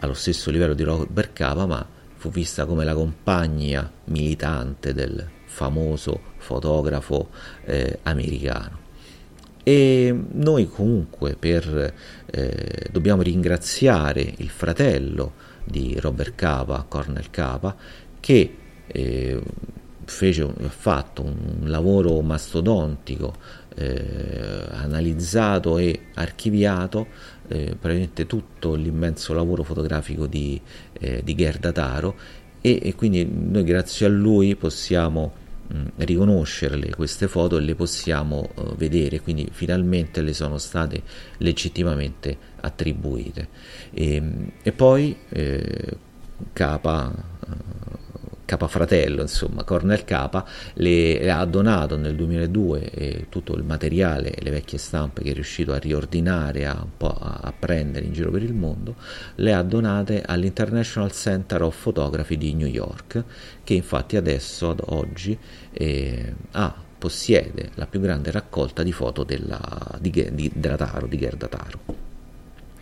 allo 0.00 0.14
stesso 0.14 0.50
livello 0.50 0.74
di 0.74 0.82
Robert 0.82 1.32
Cava, 1.32 1.66
ma 1.66 1.86
fu 2.16 2.30
vista 2.30 2.64
come 2.64 2.84
la 2.84 2.94
compagna 2.94 3.90
militante 4.04 4.94
del 4.94 5.28
famoso 5.44 6.20
fotografo 6.38 7.28
eh, 7.64 7.98
americano. 8.02 8.80
E 9.64 10.16
noi 10.32 10.68
comunque 10.68 11.36
per, 11.38 11.94
eh, 12.26 12.88
dobbiamo 12.90 13.22
ringraziare 13.22 14.34
il 14.38 14.48
fratello 14.48 15.41
di 15.64 15.96
Robert 15.98 16.34
Cava, 16.34 16.84
Cornel 16.88 17.30
Cava, 17.30 17.74
che 18.20 18.56
eh, 18.86 19.42
fece, 20.04 20.42
ha 20.42 20.68
fatto 20.68 21.22
un 21.22 21.62
lavoro 21.64 22.20
mastodontico, 22.20 23.34
eh, 23.74 24.66
analizzato 24.70 25.78
e 25.78 26.08
archiviato 26.14 27.06
eh, 27.48 27.76
praticamente 27.78 28.26
tutto 28.26 28.74
l'immenso 28.74 29.32
lavoro 29.32 29.62
fotografico 29.62 30.26
di, 30.26 30.60
eh, 30.92 31.22
di 31.24 31.34
Gerda 31.34 31.72
Taro 31.72 32.14
e, 32.60 32.78
e, 32.82 32.94
quindi 32.94 33.26
noi 33.26 33.64
grazie 33.64 34.06
a 34.06 34.08
lui 34.08 34.54
possiamo 34.56 35.40
mh, 35.72 35.82
riconoscerle 35.96 36.94
queste 36.94 37.28
foto 37.28 37.56
e 37.56 37.60
le 37.60 37.74
possiamo 37.74 38.50
uh, 38.54 38.76
vedere, 38.76 39.20
quindi 39.20 39.48
finalmente 39.50 40.20
le 40.20 40.32
sono 40.34 40.58
state 40.58 41.02
legittimamente 41.38 42.36
attribuite. 42.60 43.48
E, 43.92 44.22
e 44.62 44.72
poi 44.72 45.16
eh, 45.28 45.96
Capa 46.52 47.30
capafratello, 48.44 49.22
insomma, 49.22 49.64
Cornel 49.64 50.04
Capa, 50.04 50.44
le, 50.74 51.30
ha 51.30 51.44
donato 51.44 51.96
nel 51.96 52.14
2002 52.14 52.90
eh, 52.90 53.26
tutto 53.28 53.54
il 53.54 53.62
materiale, 53.62 54.34
le 54.38 54.50
vecchie 54.50 54.78
stampe 54.78 55.22
che 55.22 55.30
è 55.30 55.34
riuscito 55.34 55.72
a 55.72 55.78
riordinare, 55.78 56.66
a, 56.66 56.86
a, 56.98 57.54
prendere 57.58 58.04
in 58.04 58.12
giro 58.12 58.30
per 58.30 58.42
il 58.42 58.54
mondo, 58.54 58.96
le 59.36 59.52
ha 59.52 59.62
donate 59.62 60.22
all'International 60.24 61.12
Center 61.12 61.62
of 61.62 61.80
Photography 61.80 62.36
di 62.36 62.54
New 62.54 62.66
York, 62.68 63.24
che 63.64 63.74
infatti 63.74 64.16
adesso, 64.16 64.70
ad 64.70 64.82
oggi, 64.84 65.38
eh, 65.72 66.34
ha 66.52 66.90
possiede 67.02 67.70
la 67.74 67.86
più 67.86 67.98
grande 67.98 68.30
raccolta 68.30 68.84
di 68.84 68.92
foto 68.92 69.24
della, 69.24 69.60
di, 69.98 70.10
di, 70.30 70.52
della 70.54 70.76
Taro, 70.76 71.08
di 71.08 71.18
Gerda 71.18 71.48
Taro. 71.48 71.80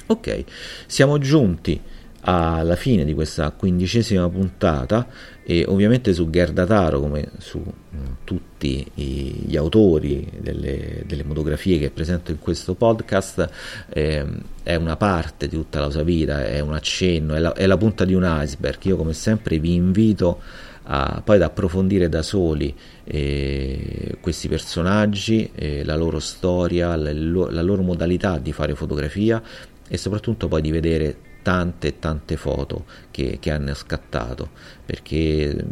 Ok, 0.09 0.45
siamo 0.87 1.17
giunti 1.17 1.81
alla 2.23 2.77
fine 2.77 3.05
di 3.05 3.15
questa 3.15 3.51
quindicesima 3.51 4.29
puntata 4.29 5.07
e 5.43 5.65
ovviamente 5.67 6.13
su 6.13 6.29
Gerdataro 6.29 7.01
come 7.01 7.31
su 7.39 7.59
mm, 7.59 8.05
tutti 8.25 8.87
gli 8.95 9.57
autori 9.57 10.31
delle, 10.39 11.03
delle, 11.07 11.25
fotografie 11.25 11.79
che 11.79 11.91
presento 11.91 12.31
in 12.31 12.39
questo 12.39 12.75
podcast 12.75 13.49
eh, 13.89 14.25
è 14.63 14.75
una 14.75 14.97
parte 14.97 15.49
di 15.49 15.57
tutta 15.57 15.81
la 15.81 15.91
sua 15.91 16.03
vita, 16.03 16.45
è 16.47 16.61
un 16.61 16.75
accenno, 16.75 17.35
è 17.35 17.39
la, 17.39 17.53
è 17.55 17.67
la 17.67 17.77
punta 17.77 18.05
di 18.05 18.15
un 18.15 18.25
iceberg. 18.25 18.85
Io 18.85 18.97
come 18.97 19.15
sempre 19.15 19.59
vi 19.59 19.75
invito 19.75 20.41
a, 20.85 21.23
poi 21.25 21.37
ad 21.37 21.43
approfondire 21.43 22.09
da 22.09 22.23
soli 22.23 22.75
eh, 23.05 24.19
questi 24.21 24.49
personaggi, 24.49 25.51
eh, 25.55 25.85
la 25.85 25.97
loro 25.97 26.21
storia, 26.21 26.95
la, 26.97 27.13
la 27.13 27.63
loro 27.63 27.83
modalità 27.83 28.39
di 28.39 28.53
fare 28.53 28.75
fotografia 28.75 29.43
e 29.89 29.97
soprattutto 29.97 30.47
poi 30.47 30.61
di 30.61 30.71
vedere 30.71 31.17
tante 31.43 31.99
tante 31.99 32.37
foto 32.37 32.85
che, 33.11 33.39
che 33.41 33.51
hanno 33.51 33.75
scattato 33.75 34.51
perché 34.85 35.65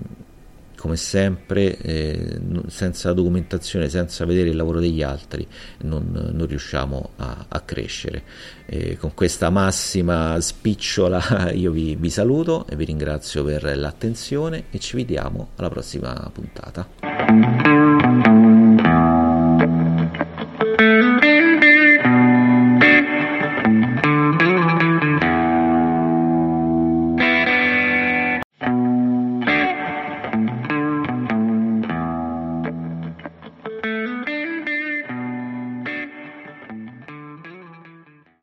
come 0.78 0.96
sempre 0.96 1.76
eh, 1.76 2.38
senza 2.68 3.12
documentazione, 3.12 3.88
senza 3.88 4.24
vedere 4.24 4.50
il 4.50 4.56
lavoro 4.56 4.78
degli 4.78 5.02
altri 5.02 5.46
non, 5.82 6.30
non 6.32 6.46
riusciamo 6.46 7.10
a, 7.16 7.46
a 7.48 7.60
crescere. 7.60 8.22
Eh, 8.66 8.96
con 8.96 9.12
questa 9.12 9.50
massima 9.50 10.40
spicciola 10.40 11.50
io 11.52 11.72
vi, 11.72 11.96
vi 11.96 12.10
saluto 12.10 12.64
e 12.68 12.76
vi 12.76 12.84
ringrazio 12.84 13.42
per 13.44 13.76
l'attenzione 13.76 14.64
e 14.70 14.78
ci 14.78 14.96
vediamo 14.96 15.50
alla 15.56 15.68
prossima 15.68 16.30
puntata. 16.32 17.97